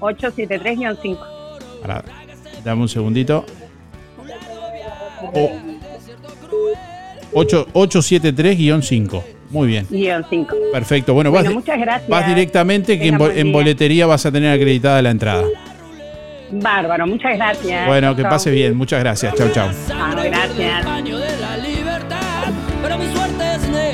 [0.00, 1.18] 873-5.
[1.80, 2.04] Pará,
[2.64, 3.44] dame un segundito.
[5.34, 5.50] O-
[7.32, 9.22] ocho- 873-5.
[9.50, 9.86] Muy bien.
[9.90, 10.56] Guión 5.
[10.72, 11.12] Perfecto.
[11.14, 12.08] Bueno, vas, Bueno, muchas gracias.
[12.08, 15.44] vas directamente que en, boletería vas a tener acreditada la entrada.
[16.52, 17.86] Bárbaro, muchas gracias.
[17.86, 18.30] Bueno, que Chau.
[18.30, 18.76] pase bien.
[18.76, 19.34] Muchas gracias.
[19.34, 19.68] Chau, chau.
[20.24, 20.86] Gracias.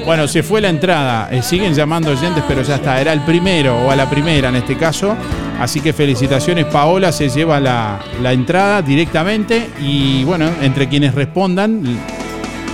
[0.05, 1.29] Bueno, se fue la entrada.
[1.31, 3.01] Eh, siguen llamando oyentes, pero ya está.
[3.01, 5.15] Era el primero o a la primera en este caso.
[5.61, 6.65] Así que felicitaciones.
[6.67, 9.69] Paola se lleva la, la entrada directamente.
[9.81, 11.83] Y bueno, entre quienes respondan,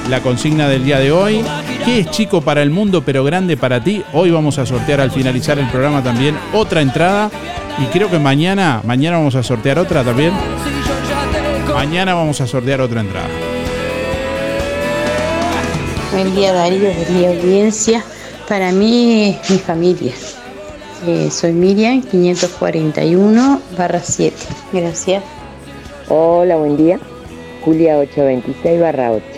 [0.09, 1.45] la consigna del día de hoy.
[1.85, 4.03] ¿Qué es chico para el mundo pero grande para ti?
[4.13, 7.31] Hoy vamos a sortear al finalizar el programa también otra entrada.
[7.79, 10.33] Y creo que mañana, mañana vamos a sortear otra también.
[11.75, 13.29] Mañana vamos a sortear otra entrada.
[16.13, 18.05] Buen día Darío, buen día audiencia.
[18.49, 20.13] Para mí es mi familia.
[21.07, 24.37] Eh, soy Miriam, 541 barra 7.
[24.73, 25.23] Gracias.
[26.09, 26.99] Hola, buen día.
[27.65, 29.34] Julia 826 barra 8.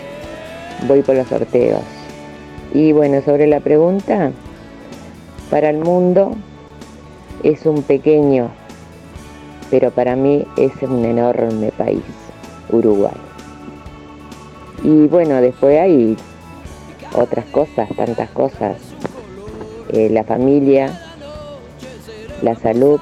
[0.85, 1.81] Voy por los sorteos.
[2.73, 4.31] Y bueno, sobre la pregunta,
[5.49, 6.35] para el mundo
[7.43, 8.49] es un pequeño,
[9.71, 12.03] pero para mí es un enorme país,
[12.69, 13.13] Uruguay.
[14.83, 16.17] Y bueno, después hay
[17.15, 18.77] otras cosas, tantas cosas.
[19.93, 20.99] Eh, la familia,
[22.41, 22.99] la salud,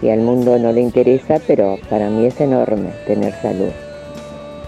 [0.00, 3.70] que al mundo no le interesa, pero para mí es enorme tener salud.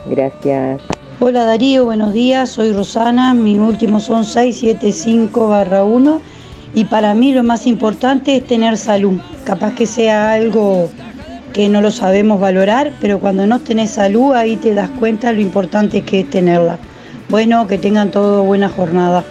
[0.06, 0.82] Gracias.
[1.20, 6.20] Hola Darío, buenos días, soy Rosana, mis últimos son 675-1
[6.76, 9.18] y para mí lo más importante es tener salud.
[9.42, 10.88] Capaz que sea algo
[11.52, 15.40] que no lo sabemos valorar, pero cuando no tenés salud ahí te das cuenta lo
[15.40, 16.78] importante que es tenerla.
[17.28, 19.24] Bueno, que tengan todo buena jornada.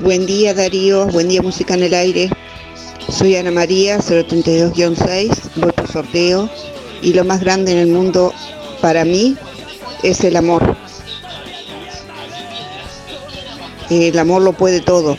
[0.00, 2.30] Buen día Darío, buen día Música en el Aire.
[3.10, 6.48] Soy Ana María, 032-6, voy por sorteo
[7.02, 8.32] y lo más grande en el mundo
[8.80, 9.36] para mí
[10.02, 10.87] es el amor.
[13.90, 15.16] El amor lo puede todo.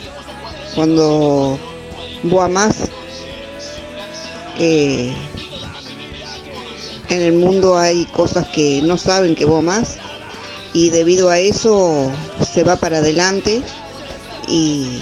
[0.74, 1.58] Cuando
[2.22, 2.76] vos amás,
[4.58, 5.12] eh,
[7.08, 9.96] en el mundo hay cosas que no saben que vos amás
[10.72, 12.10] y debido a eso
[12.52, 13.62] se va para adelante
[14.46, 15.00] y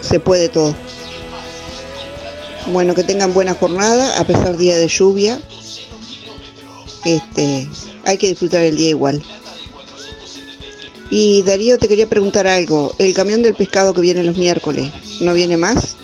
[0.00, 0.74] se puede todo.
[2.72, 5.40] Bueno, que tengan buena jornada, a pesar día de lluvia.
[7.04, 7.68] Este,
[8.04, 9.22] hay que disfrutar el día igual.
[11.10, 12.92] Y Darío, te quería preguntar algo.
[12.98, 14.90] El camión del pescado que viene los miércoles,
[15.20, 15.96] ¿no viene más?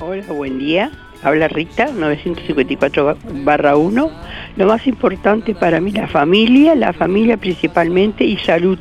[0.00, 0.90] Hola, buen día.
[1.22, 4.10] Habla Rita, 954 barra 1.
[4.56, 8.78] Lo más importante para mí, la familia, la familia principalmente y salud.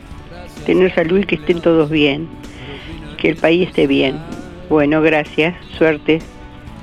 [0.66, 2.28] Tener salud y que estén todos bien.
[3.18, 4.20] Que el país esté bien.
[4.70, 5.56] Bueno, gracias.
[5.78, 6.20] Suerte.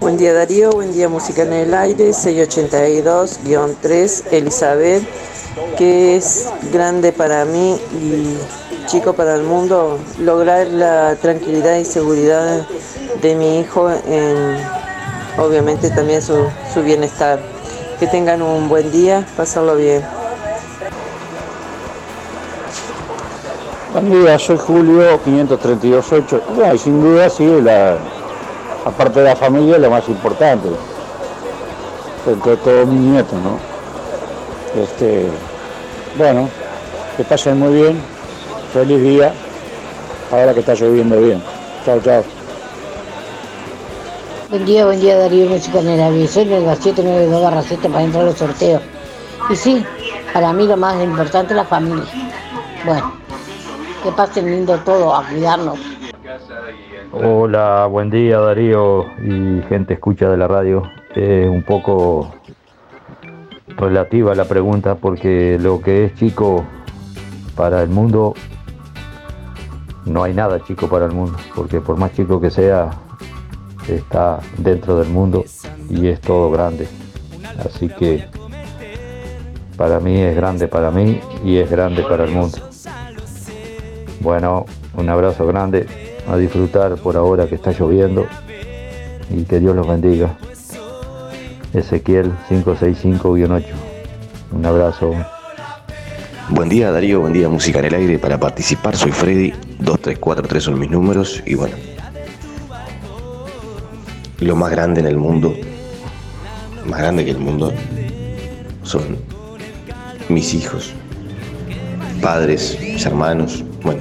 [0.00, 5.02] Buen día Darío, buen día Música en el Aire, 682-3, Elizabeth,
[5.76, 8.38] que es grande para mí y
[8.86, 12.64] chico para el mundo, lograr la tranquilidad y seguridad
[13.20, 14.56] de mi hijo en
[15.36, 17.40] obviamente también su, su bienestar.
[17.98, 20.04] Que tengan un buen día, pasarlo bien.
[23.92, 26.40] Buen día, soy Julio, 532.8.
[26.54, 27.98] Bueno, y sin duda, sí, la,
[28.88, 30.68] aparte de la familia, lo más importante.
[32.26, 33.58] Entre todos mis nietos, ¿no?
[34.82, 35.26] Este,
[36.16, 36.48] bueno,
[37.16, 38.00] que pasen muy bien,
[38.72, 39.32] feliz día,
[40.30, 41.42] ahora que está lloviendo bien.
[41.84, 42.24] Chao, chao.
[44.50, 46.28] Buen día, buen día Darío Música en el.
[46.28, 48.82] Soy de la 792 barra 7 para entrar a los sorteos.
[49.50, 49.84] Y sí,
[50.32, 52.04] para mí lo más importante es la familia.
[52.84, 53.12] Bueno,
[54.02, 55.78] que pasen lindo todo, a cuidarnos.
[57.12, 60.82] Hola, buen día Darío y gente escucha de la radio.
[61.14, 62.34] Es un poco
[63.76, 66.64] relativa la pregunta porque lo que es chico
[67.56, 68.34] para el mundo,
[70.04, 72.90] no hay nada chico para el mundo, porque por más chico que sea,
[73.88, 75.44] está dentro del mundo
[75.88, 76.88] y es todo grande.
[77.64, 78.26] Así que
[79.76, 82.58] para mí es grande para mí y es grande para el mundo.
[84.20, 85.86] Bueno, un abrazo grande,
[86.28, 88.26] a disfrutar por ahora que está lloviendo
[89.30, 90.36] y que Dios los bendiga.
[91.72, 93.64] Ezequiel 565-8.
[94.52, 95.14] Un abrazo.
[96.50, 98.18] Buen día Darío, buen día Música en el Aire.
[98.18, 101.76] Para participar soy Freddy, 2343 son mis números y bueno.
[104.40, 105.54] Lo más grande en el mundo,
[106.86, 107.72] más grande que el mundo,
[108.82, 109.18] son
[110.28, 110.92] mis hijos,
[112.22, 114.00] padres, mis hermanos, bueno,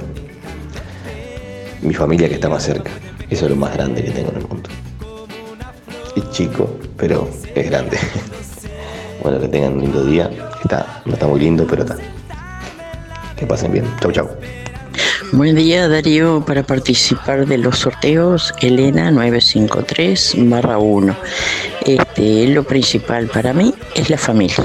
[1.82, 2.90] mi familia que está más cerca.
[3.30, 4.70] Eso es lo más grande que tengo en el mundo.
[6.16, 7.98] Es chico, pero es grande.
[9.20, 10.30] Bueno, que tengan un lindo día.
[10.62, 11.96] Está, no está muy lindo, pero está.
[13.36, 13.84] Que pasen bien.
[14.00, 14.28] Chau, chau.
[15.32, 21.16] Buen día Darío, para participar de los sorteos, Elena 953 barra 1.
[21.84, 24.56] Este, lo principal para mí es la familia.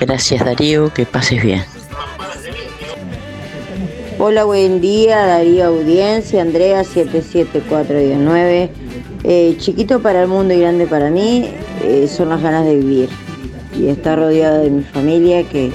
[0.00, 1.62] Gracias Darío, que pases bien.
[4.24, 8.70] Hola, buen día, Darío Audiencia, Andrea 77419.
[9.24, 11.50] Eh, chiquito para el mundo y grande para mí
[11.82, 13.08] eh, son las ganas de vivir
[13.76, 15.72] y estar rodeado de mi familia que,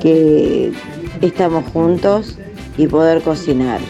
[0.00, 0.72] que
[1.20, 2.38] estamos juntos
[2.76, 3.80] y poder cocinar.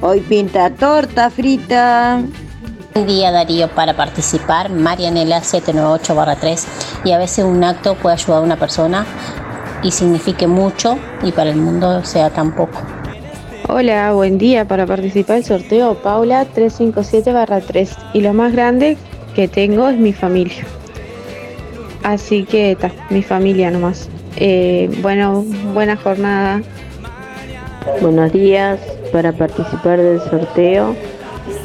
[0.00, 2.22] Hoy pinta torta frita.
[2.94, 6.64] Buen día Darío, para participar, Marianela 798-3
[7.04, 9.04] y a veces un acto puede ayudar a una persona
[9.84, 12.80] y signifique mucho y para el mundo sea tan poco.
[13.68, 14.66] Hola, buen día.
[14.66, 17.96] Para participar del sorteo, Paula 357-3.
[18.14, 18.96] Y lo más grande
[19.34, 20.64] que tengo es mi familia.
[22.02, 24.08] Así que está, mi familia nomás.
[24.36, 26.62] Eh, bueno, buena jornada.
[28.00, 28.80] Buenos días.
[29.12, 30.94] Para participar del sorteo,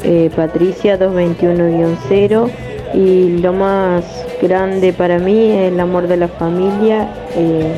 [0.04, 2.50] eh, Patricia 221-0.
[2.94, 4.04] Y lo más
[4.40, 7.08] grande para mí es el amor de la familia.
[7.34, 7.72] eh,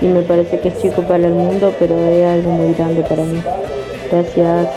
[0.00, 3.24] y me parece que es chico para el mundo, pero es algo muy grande para
[3.24, 3.42] mí.
[4.10, 4.68] Gracias.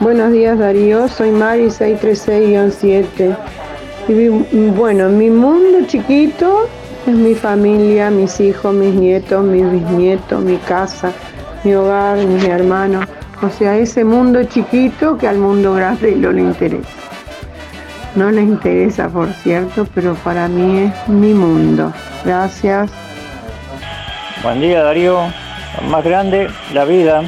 [0.00, 3.36] Buenos días Darío, soy Mari 636-7.
[4.08, 4.28] Y
[4.70, 6.68] bueno, mi mundo chiquito
[7.06, 11.12] es mi familia, mis hijos, mis nietos, mis bisnietos, mi casa,
[11.62, 13.06] mi hogar, mis hermanos.
[13.42, 16.88] O sea, ese mundo chiquito que al mundo grande no le interesa.
[18.14, 21.92] No le interesa, por cierto, pero para mí es mi mundo.
[22.24, 22.90] Gracias.
[24.42, 25.20] Buen día Darío,
[25.88, 27.22] más grande, la vida.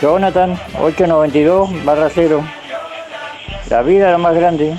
[0.00, 2.44] Jonathan 892 barra 0.
[3.70, 4.76] La vida es la más grande.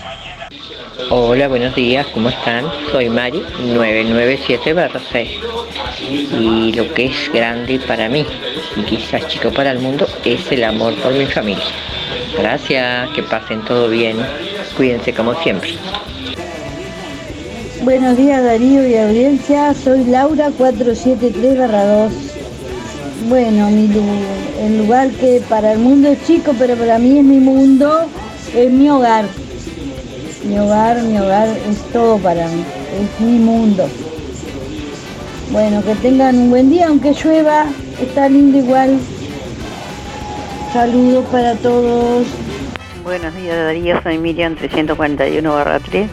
[1.10, 2.66] Hola, buenos días, ¿cómo están?
[2.92, 5.28] Soy Mari, 997-6.
[6.00, 8.26] Y lo que es grande para mí,
[8.78, 11.66] y quizás chico para el mundo, es el amor por mi familia.
[12.38, 14.18] Gracias, que pasen todo bien.
[14.76, 15.72] Cuídense como siempre.
[17.84, 22.10] Buenos días Darío y audiencia, soy Laura 473-2.
[23.28, 28.08] Bueno, el lugar que para el mundo es chico, pero para mí es mi mundo,
[28.56, 29.26] es mi hogar.
[30.46, 32.64] Mi hogar, mi hogar es todo para mí,
[33.02, 33.88] es mi mundo.
[35.52, 37.66] Bueno, que tengan un buen día, aunque llueva,
[38.02, 38.98] está lindo igual.
[40.74, 42.26] Saludos para todos.
[43.04, 46.10] Buenos días Darío, soy Miriam 341 barra 3.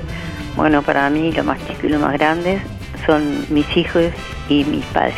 [0.55, 2.61] Bueno, para mí lo más chico y lo más grande
[3.07, 4.13] son mis hijos
[4.51, 5.15] y mis padres.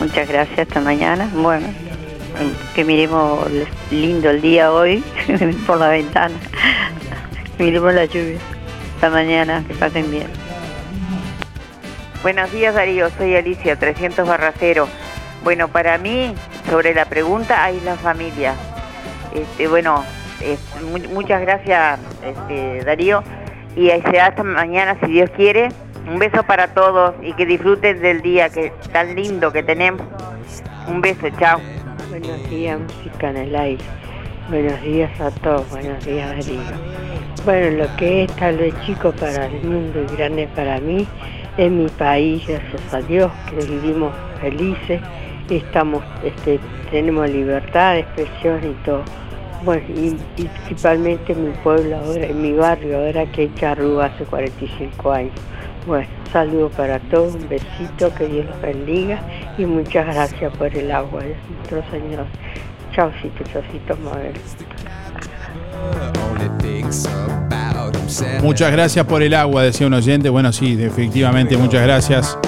[0.00, 1.30] Muchas gracias, hasta mañana.
[1.34, 1.68] Bueno,
[2.74, 3.46] que miremos
[3.92, 5.04] lindo el día hoy
[5.66, 6.34] por la ventana.
[7.60, 8.40] miremos la lluvia.
[8.96, 10.26] Hasta mañana, que pasen bien.
[12.24, 14.88] Buenos días Darío, soy Alicia 300 barra 0.
[15.44, 16.34] Bueno, para mí,
[16.68, 18.54] sobre la pregunta, hay la familia.
[19.34, 20.04] Este, bueno,
[21.12, 23.22] muchas gracias este, Darío
[23.76, 25.68] y será hasta mañana si Dios quiere.
[26.08, 30.00] Un beso para todos y que disfruten del día que tan lindo que tenemos.
[30.88, 31.60] Un beso, chao.
[32.08, 33.84] Buenos días, música en el aire.
[34.48, 36.62] Buenos días a todos, buenos días Darío.
[37.44, 41.06] Bueno, lo que es tal vez chico para el mundo y grande para mí
[41.58, 45.02] es mi país, gracias a Dios, que vivimos felices,
[45.56, 46.60] estamos, este,
[46.90, 49.02] tenemos libertad de expresión y todo.
[49.64, 55.12] Bueno, y, principalmente mi pueblo ahora, en mi barrio ahora que hay Charrúa hace 45
[55.12, 55.32] años.
[55.86, 59.20] Bueno, saludo para todos, un besito, que Dios los bendiga
[59.56, 62.26] y muchas gracias por el agua de nuestro Señor.
[62.94, 64.34] Chaucito, chaucito, Mabel.
[68.42, 70.28] Muchas gracias por el agua, decía un oyente.
[70.28, 72.38] Bueno, sí, efectivamente, muchas gracias.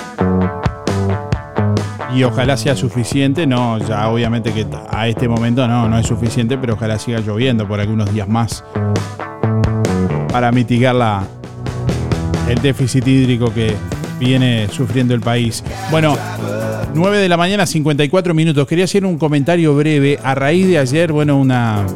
[2.14, 3.46] Y ojalá sea suficiente.
[3.46, 7.66] No, ya obviamente que a este momento no, no es suficiente, pero ojalá siga lloviendo
[7.66, 8.64] por algunos días más
[10.32, 11.24] para mitigar la,
[12.48, 13.74] el déficit hídrico que
[14.18, 15.64] viene sufriendo el país.
[15.90, 16.16] Bueno,
[16.94, 18.66] 9 de la mañana, 54 minutos.
[18.66, 20.18] Quería hacer un comentario breve.
[20.22, 21.86] A raíz de ayer, bueno, una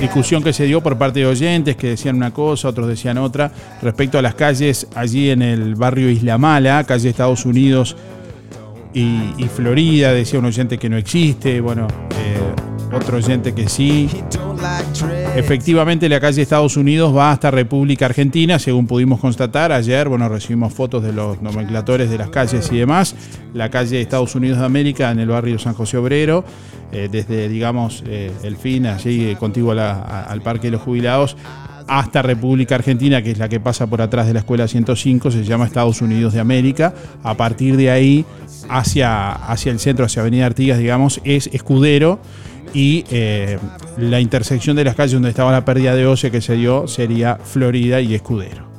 [0.00, 3.52] discusión que se dio por parte de oyentes que decían una cosa, otros decían otra,
[3.82, 7.96] respecto a las calles allí en el barrio Isla Mala, calle Estados Unidos
[8.92, 14.08] y, Florida, decía un oyente que no existe, bueno, eh, otro oyente que sí.
[15.36, 19.70] Efectivamente, la calle Estados Unidos va hasta República Argentina, según pudimos constatar.
[19.72, 23.14] Ayer, bueno, recibimos fotos de los nomenclatores de las calles y demás.
[23.54, 26.44] La calle Estados Unidos de América en el barrio San José Obrero,
[26.92, 29.36] eh, desde, digamos, eh, el fin, allí eh,
[29.78, 31.36] a- al Parque de los Jubilados,
[31.86, 35.42] hasta República Argentina, que es la que pasa por atrás de la Escuela 105, se
[35.44, 36.94] llama Estados Unidos de América.
[37.24, 38.24] A partir de ahí,
[38.70, 42.20] hacia, hacia el centro, hacia Avenida Artigas, digamos, es Escudero.
[42.72, 43.58] Y eh,
[43.98, 47.36] la intersección de las calles donde estaba la pérdida de OCE que se dio sería
[47.42, 48.70] Florida y Escudero.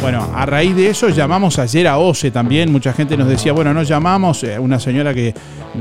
[0.00, 2.72] Bueno, a raíz de eso llamamos ayer a OCE también.
[2.72, 4.42] Mucha gente nos decía, bueno, no llamamos.
[4.44, 5.34] eh, Una señora que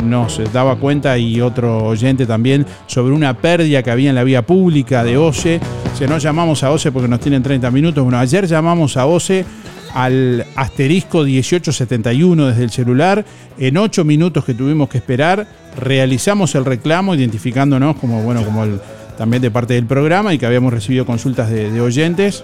[0.04, 4.46] nos daba cuenta y otro oyente también sobre una pérdida que había en la vía
[4.46, 5.62] pública de OCE.
[5.98, 8.04] Si no llamamos a OCE porque nos tienen 30 minutos.
[8.04, 9.46] Bueno, ayer llamamos a OCE
[9.94, 13.26] al asterisco 1871 desde el celular.
[13.58, 15.48] En 8 minutos que tuvimos que esperar,
[15.80, 18.66] realizamos el reclamo identificándonos como, bueno, como
[19.18, 22.44] también de parte del programa y que habíamos recibido consultas de- de oyentes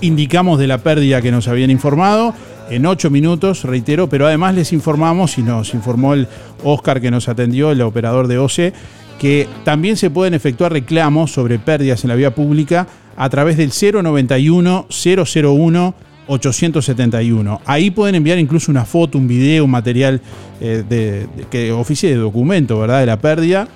[0.00, 2.32] indicamos de la pérdida que nos habían informado
[2.70, 6.28] en ocho minutos, reitero, pero además les informamos y nos informó el
[6.62, 8.72] Oscar que nos atendió, el operador de OCE,
[9.18, 12.86] que también se pueden efectuar reclamos sobre pérdidas en la vía pública
[13.16, 15.94] a través del 091 001
[16.28, 17.60] 871.
[17.66, 20.20] Ahí pueden enviar incluso una foto, un video, un material
[20.60, 23.00] eh, de, de- que oficie de documento, ¿verdad?
[23.00, 23.66] De la pérdida.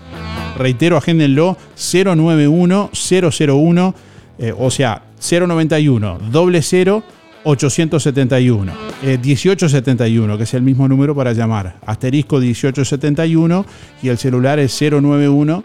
[0.57, 3.95] Reitero, agéndenlo 091 001
[4.39, 7.03] eh, o sea, 091 00
[7.45, 8.73] 871
[9.03, 11.77] eh, 1871, que es el mismo número para llamar.
[11.85, 13.67] Asterisco 1871
[14.03, 15.63] y el celular es 091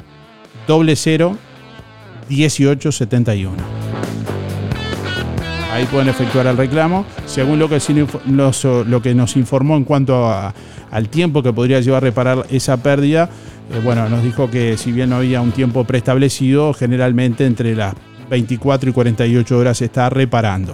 [0.67, 1.37] 00
[2.29, 3.86] 1871.
[5.77, 7.05] Ahí pueden efectuar el reclamo.
[7.27, 12.47] Según lo que, sí nos- informó en cuanto al tiempo que podría llevar a reparar
[12.49, 13.29] esa pérdida,
[13.71, 17.93] eh, bueno, nos dijo que si bien no había un tiempo preestablecido, generalmente entre las
[18.27, 20.73] 24 y 48 horas se está reparando.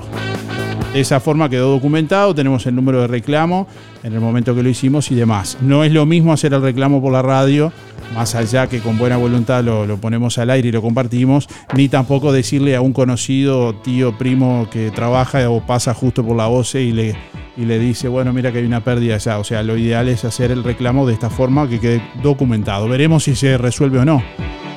[0.93, 3.67] De esa forma quedó documentado, tenemos el número de reclamo
[4.03, 5.57] en el momento que lo hicimos y demás.
[5.61, 7.73] No es lo mismo hacer el reclamo por la radio,
[8.13, 12.31] más allá que con buena voluntad lo, ponemos al aire y lo compartimos, ni tampoco
[12.31, 16.91] decirle a un conocido, tío, primo que trabaja o pasa justo por la OCE y
[16.91, 17.15] le,
[17.57, 19.39] y le dice, bueno, mira que hay una pérdida allá.
[19.39, 22.87] O sea, lo ideal es hacer el reclamo de esta forma que quede documentado.
[22.87, 24.23] Veremos si se resuelve o no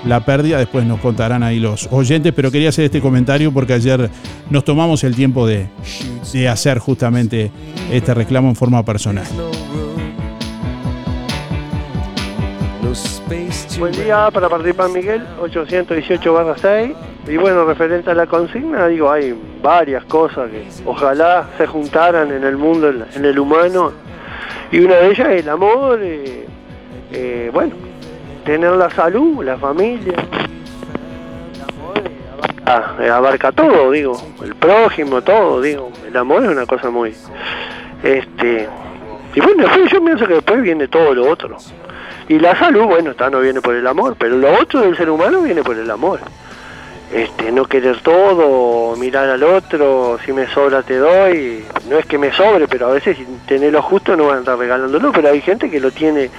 [0.07, 0.59] la pérdida.
[0.59, 4.11] Después nos contarán ahí los oyentes, pero quería hacer este comentario porque ayer
[4.51, 5.67] nos tomamos el tiempo de,
[6.33, 7.51] de hacer justamente
[7.91, 9.27] este reclamo en forma personal.
[13.79, 16.97] Buen día para participar Miguel, 818 barra 6.
[17.29, 22.45] Y bueno, referente a la consigna, digo, hay varias cosas que ojalá se juntaran en
[22.45, 23.93] el mundo, en el humano.
[24.73, 26.47] Y una de ellas es el amor, eh,
[27.13, 27.75] eh, bueno,
[28.47, 30.15] tener la salud, la familia.
[31.55, 32.03] El amor
[32.65, 35.91] abarca, abarca todo, digo, el prójimo, todo, digo.
[36.09, 37.15] El amor es una cosa muy...
[38.03, 38.69] este
[39.35, 41.59] Y bueno, yo pienso que después viene todo lo otro.
[42.29, 45.09] Y la salud, bueno, está no viene por el amor, pero lo otro del ser
[45.11, 46.21] humano viene por el amor.
[47.13, 52.19] Este, no querer todo, mirar al otro, si me sobra te doy, no es que
[52.19, 55.41] me sobre, pero a veces sin tenerlo justo no van a estar regalándolo, pero hay
[55.41, 56.31] gente que lo tiene,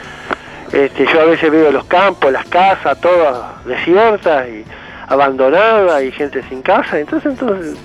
[0.74, 4.66] este, yo a veces veo los campos, las casas, todas desiertas y
[5.08, 7.78] abandonadas y gente sin casa, entonces entonces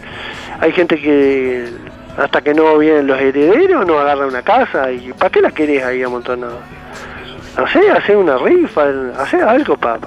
[0.58, 1.68] hay gente que
[2.18, 5.84] hasta que no vienen los herederos no agarra una casa y ¿para qué la querés
[5.84, 6.58] ahí amontonada?
[7.72, 8.84] Sé, hacer una rifa,
[9.18, 9.98] hacer algo para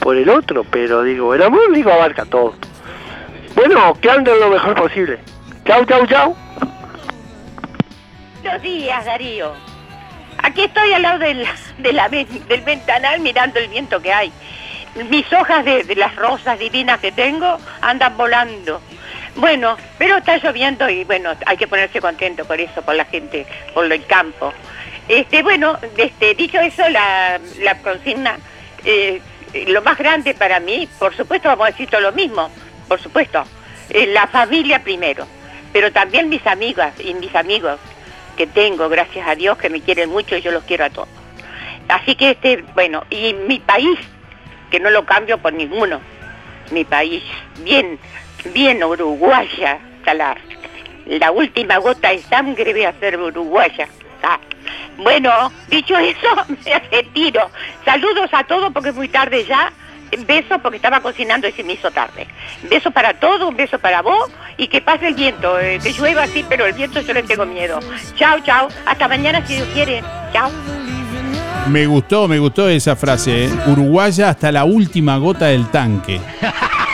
[0.00, 2.54] por el otro, pero digo, el amor digo abarca todo.
[3.54, 5.18] Bueno, que anden lo mejor posible.
[5.66, 6.36] Chau, chau, chau.
[8.42, 9.52] Buenos días, Darío.
[10.42, 11.46] Aquí estoy al lado del,
[11.78, 14.32] de la, del ventanal mirando el viento que hay.
[15.08, 18.80] Mis hojas de, de, las rosas divinas que tengo andan volando.
[19.36, 23.46] Bueno, pero está lloviendo y bueno, hay que ponerse contento por eso, por la gente,
[23.72, 24.52] por el campo.
[25.08, 28.38] Este, bueno, este, dicho eso, la, la consigna,
[28.84, 29.20] eh,
[29.66, 32.50] lo más grande para mí, por supuesto vamos a decir todo lo mismo,
[32.88, 33.44] por supuesto,
[33.90, 35.26] la familia primero,
[35.72, 37.78] pero también mis amigas y mis amigos
[38.36, 41.08] que tengo, gracias a Dios, que me quieren mucho y yo los quiero a todos.
[41.88, 43.98] Así que, este, bueno, y mi país,
[44.70, 46.00] que no lo cambio por ninguno,
[46.70, 47.22] mi país,
[47.58, 47.98] bien,
[48.54, 50.36] bien uruguaya, la,
[51.06, 53.86] la última gota de sangre voy a ser uruguaya.
[54.22, 54.40] Ah.
[54.98, 56.28] Bueno, dicho eso,
[56.64, 57.50] me retiro.
[57.84, 59.72] Saludos a todos porque es muy tarde ya.
[60.26, 62.28] Besos porque estaba cocinando y se me hizo tarde.
[62.70, 65.58] Beso para todos, un beso para vos y que pase el viento.
[65.58, 67.80] Eh, que llueva así, pero el viento yo le tengo miedo.
[68.14, 68.68] Chao, chao.
[68.86, 70.02] Hasta mañana si Dios quiere.
[70.32, 70.50] Chao.
[71.68, 73.46] Me gustó, me gustó esa frase.
[73.46, 73.50] ¿eh?
[73.66, 76.20] Uruguaya hasta la última gota del tanque.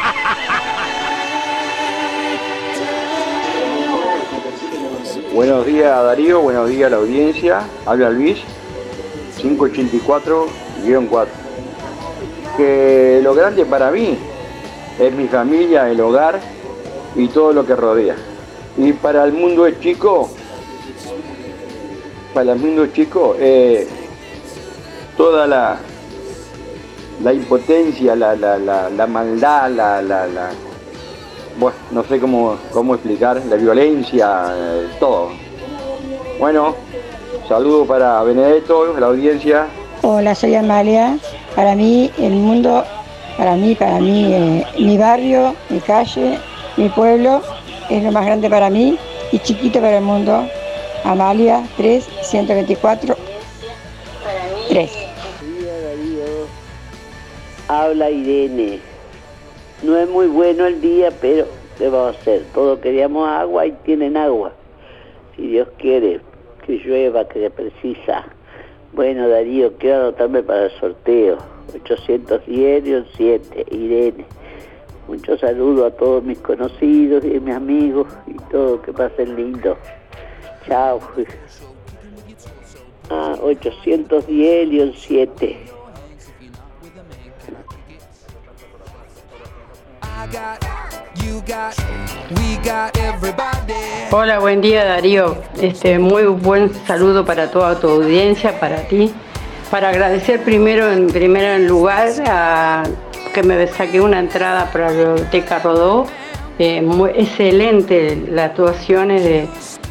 [5.33, 7.61] Buenos días Darío, buenos días a la audiencia.
[7.87, 8.39] Habla Luis,
[9.41, 10.49] 584-4.
[12.57, 14.19] Que lo grande para mí
[14.99, 16.41] es mi familia, el hogar
[17.15, 18.17] y todo lo que rodea.
[18.77, 20.31] Y para el mundo chico,
[22.35, 23.87] para el mundo chico, eh,
[25.17, 25.79] toda la,
[27.23, 30.51] la impotencia, la, la, la, la maldad, la, la, la
[31.61, 35.29] bueno, no sé cómo, cómo explicar, la violencia, eh, todo.
[36.39, 36.75] Bueno,
[37.47, 39.67] saludo para Benedetto, la audiencia.
[40.01, 41.19] Hola, soy Amalia.
[41.55, 42.83] Para mí, el mundo,
[43.37, 46.39] para mí, para mí, eh, mi barrio, mi calle,
[46.79, 47.43] mi pueblo,
[47.91, 48.99] es lo más grande para mí
[49.31, 50.49] y chiquito para el mundo.
[51.05, 53.17] Amalia 3, 124,
[54.71, 54.91] 3.
[57.69, 58.90] Habla Irene.
[59.83, 61.47] No es muy bueno el día, pero
[61.79, 62.43] ¿qué vamos a hacer?
[62.53, 64.53] Todos queríamos agua y tienen agua.
[65.35, 66.21] Si Dios quiere,
[66.67, 68.27] que llueva, que se precisa.
[68.93, 71.39] Bueno, Darío, quiero anotarme para el sorteo.
[71.75, 74.27] 810 7, Irene.
[75.09, 79.79] Muchos saludos a todos mis conocidos y mis amigos y todo, que pasen lindo.
[80.67, 81.01] Chao.
[83.09, 85.70] Ah, 810
[94.13, 95.39] Hola, buen día Darío.
[95.61, 99.11] Este, muy buen saludo para toda tu audiencia, para ti.
[99.71, 102.85] Para agradecer primero en primer lugar a
[103.33, 106.07] que me saqué una entrada para la biblioteca Rodó.
[106.59, 109.49] Eh, muy excelente las actuaciones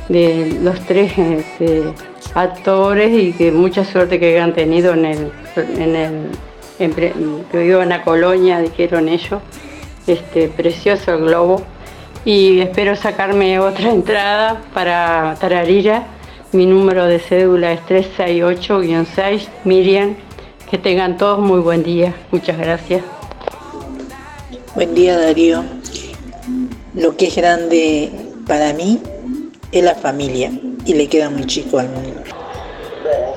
[0.09, 1.91] de, los tres este,
[2.35, 5.95] actores y que mucha suerte que han tenido en el, en
[6.79, 6.93] en,
[7.51, 9.41] que a Colonia, dijeron ellos
[10.09, 11.61] este precioso el globo
[12.25, 16.07] y espero sacarme otra entrada para Tararira.
[16.51, 20.15] Mi número de cédula es 368-6, Miriam.
[20.69, 22.13] Que tengan todos muy buen día.
[22.31, 23.03] Muchas gracias.
[24.75, 25.63] Buen día Darío.
[26.93, 28.11] Lo que es grande
[28.47, 28.99] para mí
[29.71, 30.51] es la familia
[30.85, 32.21] y le queda muy chico al mundo.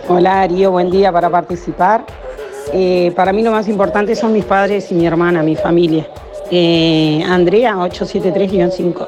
[0.08, 2.04] Hola Darío, buen día para participar.
[2.72, 6.06] Eh, para mí lo más importante son mis padres y mi hermana, mi familia.
[6.54, 9.06] Eh, Andrea 873-5.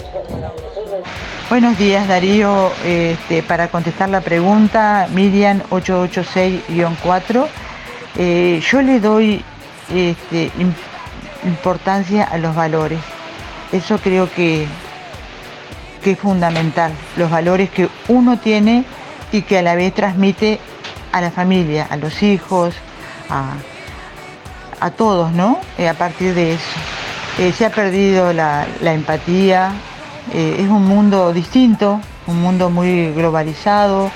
[1.51, 7.47] Buenos días Darío, este, para contestar la pregunta, Miriam 886-4.
[8.17, 9.45] Eh, yo le doy
[9.95, 10.51] este,
[11.45, 13.01] importancia a los valores.
[13.73, 14.67] Eso creo que,
[16.03, 18.87] que es fundamental, los valores que uno tiene
[19.33, 20.61] y que a la vez transmite
[21.13, 22.75] a la familia, a los hijos,
[23.29, 25.59] a, todos, ¿no?
[25.77, 27.04] Eh, a partir de eso.
[27.37, 29.73] Eh, se ha perdido la, empatía,
[30.33, 34.13] eh, es un mundo distinto, un mundo muy globalizado,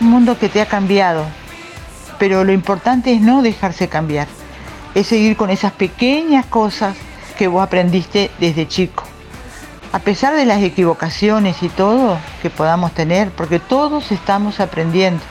[0.00, 1.24] un mundo que te ha cambiado,
[2.18, 4.26] pero lo importante es no dejarse cambiar,
[4.96, 6.96] es seguir con esas pequeñas cosas
[7.38, 9.04] que vos aprendiste desde chico.
[9.92, 15.22] A pesar de las equivocaciones y todo que podamos tener, porque todos estamos aprendiendo,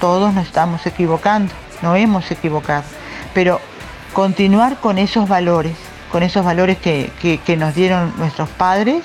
[0.00, 1.52] todos nos estamos equivocando,
[1.82, 2.84] no hemos equivocado,
[3.34, 3.60] pero
[4.12, 5.74] continuar con esos valores,
[6.10, 7.10] con esos valores que,
[7.44, 9.02] que nos dieron nuestros padres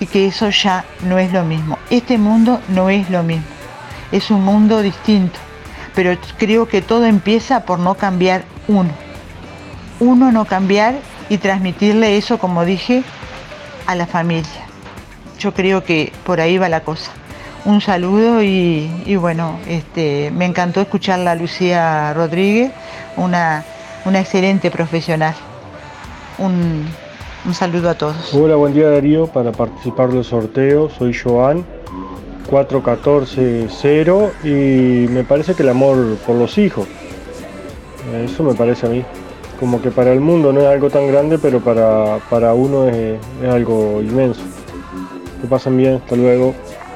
[0.00, 1.78] y que eso ya no es lo mismo.
[1.90, 3.46] Este mundo no es lo mismo,
[4.12, 5.38] es un mundo distinto,
[5.94, 8.90] pero creo que todo empieza por no cambiar uno.
[10.00, 10.94] Uno no cambiar
[11.28, 13.02] y transmitirle eso, como dije,
[13.86, 14.66] a la familia.
[15.38, 17.10] Yo creo que por ahí va la cosa.
[17.64, 22.70] Un saludo y, bueno, este, me encantó escucharla a Lucía Rodríguez,
[23.16, 23.64] una,
[24.04, 25.34] una excelente profesional.
[26.38, 26.86] Un,
[27.44, 28.32] un saludo a todos.
[28.32, 29.26] Hola, buen día Darío.
[29.26, 31.66] Para participar del sorteo soy Joan,
[32.48, 36.86] 4140 y me parece que el amor por los hijos.
[38.24, 39.04] Eso me parece a mí.
[39.58, 43.18] Como que para el mundo no es algo tan grande, pero para, para uno es,
[43.48, 44.42] algo inmenso.
[45.40, 46.54] Que pasen bien, hasta luego.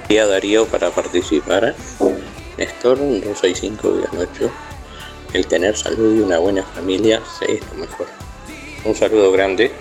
[0.08, 1.74] Día Darío para participar.
[2.58, 4.50] Néstor 265-8.
[5.32, 8.21] El tener salud y una buena familia es lo mejor.
[8.84, 9.72] Un saludo grande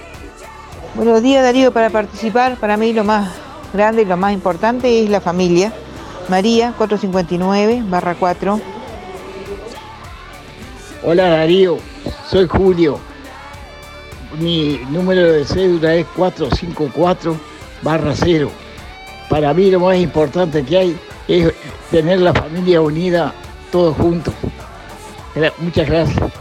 [0.94, 3.32] Buenos días Darío, para participar, para mí lo más
[3.74, 5.72] grande y lo más importante es la familia.
[6.28, 8.60] María, 459, barra 4.
[11.04, 11.78] Hola Darío,
[12.30, 13.00] soy Julio.
[14.38, 17.38] Mi número de cédula es 454
[17.82, 18.52] barra 0.
[19.30, 21.00] Para mí lo más importante que hay
[21.30, 21.54] es
[21.90, 23.34] tener la familia unida
[23.72, 24.34] todos juntos.
[25.60, 26.41] Muchas gracias.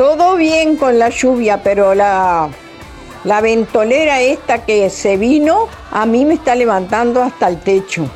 [0.00, 2.48] Todo bien con la lluvia, pero la
[3.24, 8.08] la ventolera esta que se vino a mí me está levantando hasta el techo.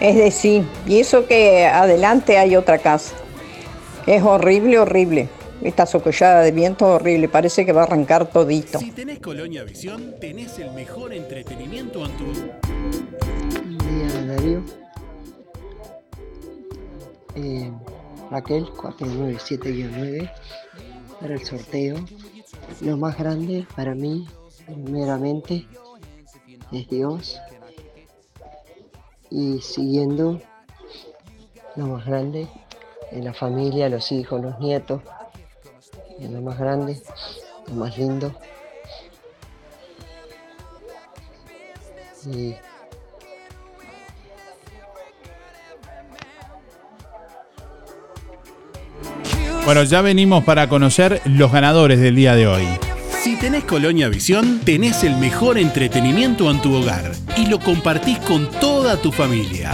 [0.00, 3.16] Es decir, y eso que adelante hay otra casa.
[4.06, 5.28] Es horrible, horrible.
[5.64, 8.78] Esta socollada de viento es horrible, parece que va a arrancar todito.
[8.78, 12.24] Si tenés Colonia Visión, tenés el mejor entretenimiento en tu...
[13.52, 14.62] Buen día, Darío.
[17.34, 17.72] Eh,
[18.30, 20.30] Raquel, 497-9,
[21.24, 21.96] para el sorteo
[22.82, 24.28] lo más grande para mí,
[24.66, 25.66] primeramente,
[26.70, 27.40] es Dios.
[29.30, 30.38] Y siguiendo,
[31.76, 32.46] lo más grande
[33.10, 35.00] es la familia, los hijos, los nietos.
[36.20, 37.00] Es lo más grande,
[37.68, 38.34] lo más lindo.
[42.26, 42.54] Y
[49.64, 52.66] Bueno, ya venimos para conocer los ganadores del día de hoy.
[53.22, 58.50] Si tenés Colonia Visión, tenés el mejor entretenimiento en tu hogar y lo compartís con
[58.60, 59.72] toda tu familia.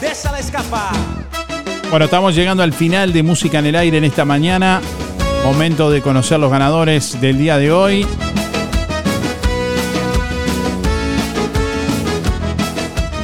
[0.00, 0.92] Deixa ela escapar.
[1.90, 4.80] Bueno, estamos llegando al final de Música en el Aire en esta mañana.
[5.44, 8.06] Momento de conocer los ganadores del día de hoy.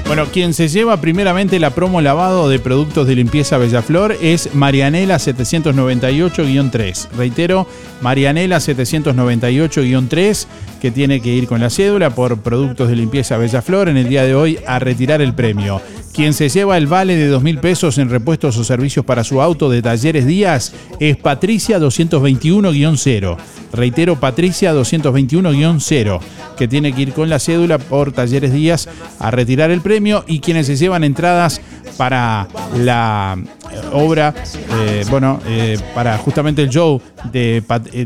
[0.07, 5.17] Bueno, quien se lleva primeramente la promo lavado de productos de limpieza Bellaflor es Marianela
[5.17, 7.09] 798-3.
[7.17, 7.67] Reitero,
[8.03, 10.47] Marianela 798-3,
[10.81, 14.24] que tiene que ir con la cédula por productos de limpieza Bellaflor en el día
[14.24, 15.81] de hoy a retirar el premio.
[16.12, 19.41] Quien se lleva el vale de 2 mil pesos en repuestos o servicios para su
[19.41, 23.37] auto de Talleres Díaz es Patricia 221-0.
[23.73, 26.20] Reitero, Patricia 221-0,
[26.59, 30.41] que tiene que ir con la cédula por Talleres Díaz a retirar el premio y
[30.41, 31.62] quienes se llevan entradas
[31.97, 33.36] para la
[33.70, 34.35] eh, obra,
[34.81, 37.01] eh, bueno, eh, para justamente el show
[37.32, 37.62] de,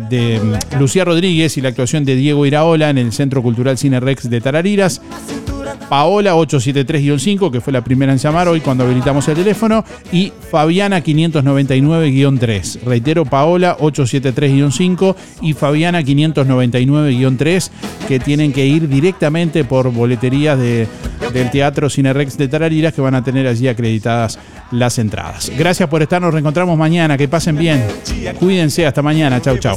[0.08, 4.00] de mm, Lucía Rodríguez y la actuación de Diego Iraola en el Centro Cultural Cine
[4.00, 5.00] Rex de Tarariras.
[5.88, 11.02] Paola 873-5, que fue la primera en llamar hoy cuando habilitamos el teléfono, y Fabiana
[11.02, 12.80] 599-3.
[12.84, 17.70] Reitero, Paola 873-5 y Fabiana 599-3,
[18.08, 20.86] que tienen que ir directamente por boleterías de-
[21.32, 24.38] del Teatro Cinerex de Tarariras, que van a tener allí acreditadas
[24.72, 25.50] las entradas.
[25.56, 27.84] Gracias por estar, nos reencontramos mañana, que pasen bien.
[28.38, 29.76] Cuídense, hasta mañana, chau chau.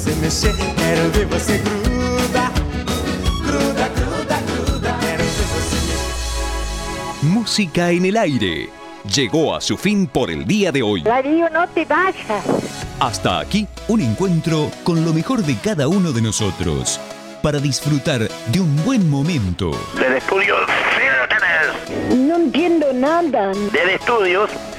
[7.60, 8.70] Música en el aire.
[9.14, 11.02] Llegó a su fin por el día de hoy.
[11.02, 12.46] Darío, no te vayas.
[13.02, 17.02] Hasta aquí un encuentro con lo mejor de cada uno de nosotros
[17.44, 19.72] para disfrutar de un buen momento.
[20.00, 20.56] Del estudio.
[22.16, 23.52] No entiendo nada.
[23.74, 24.50] Del estudios,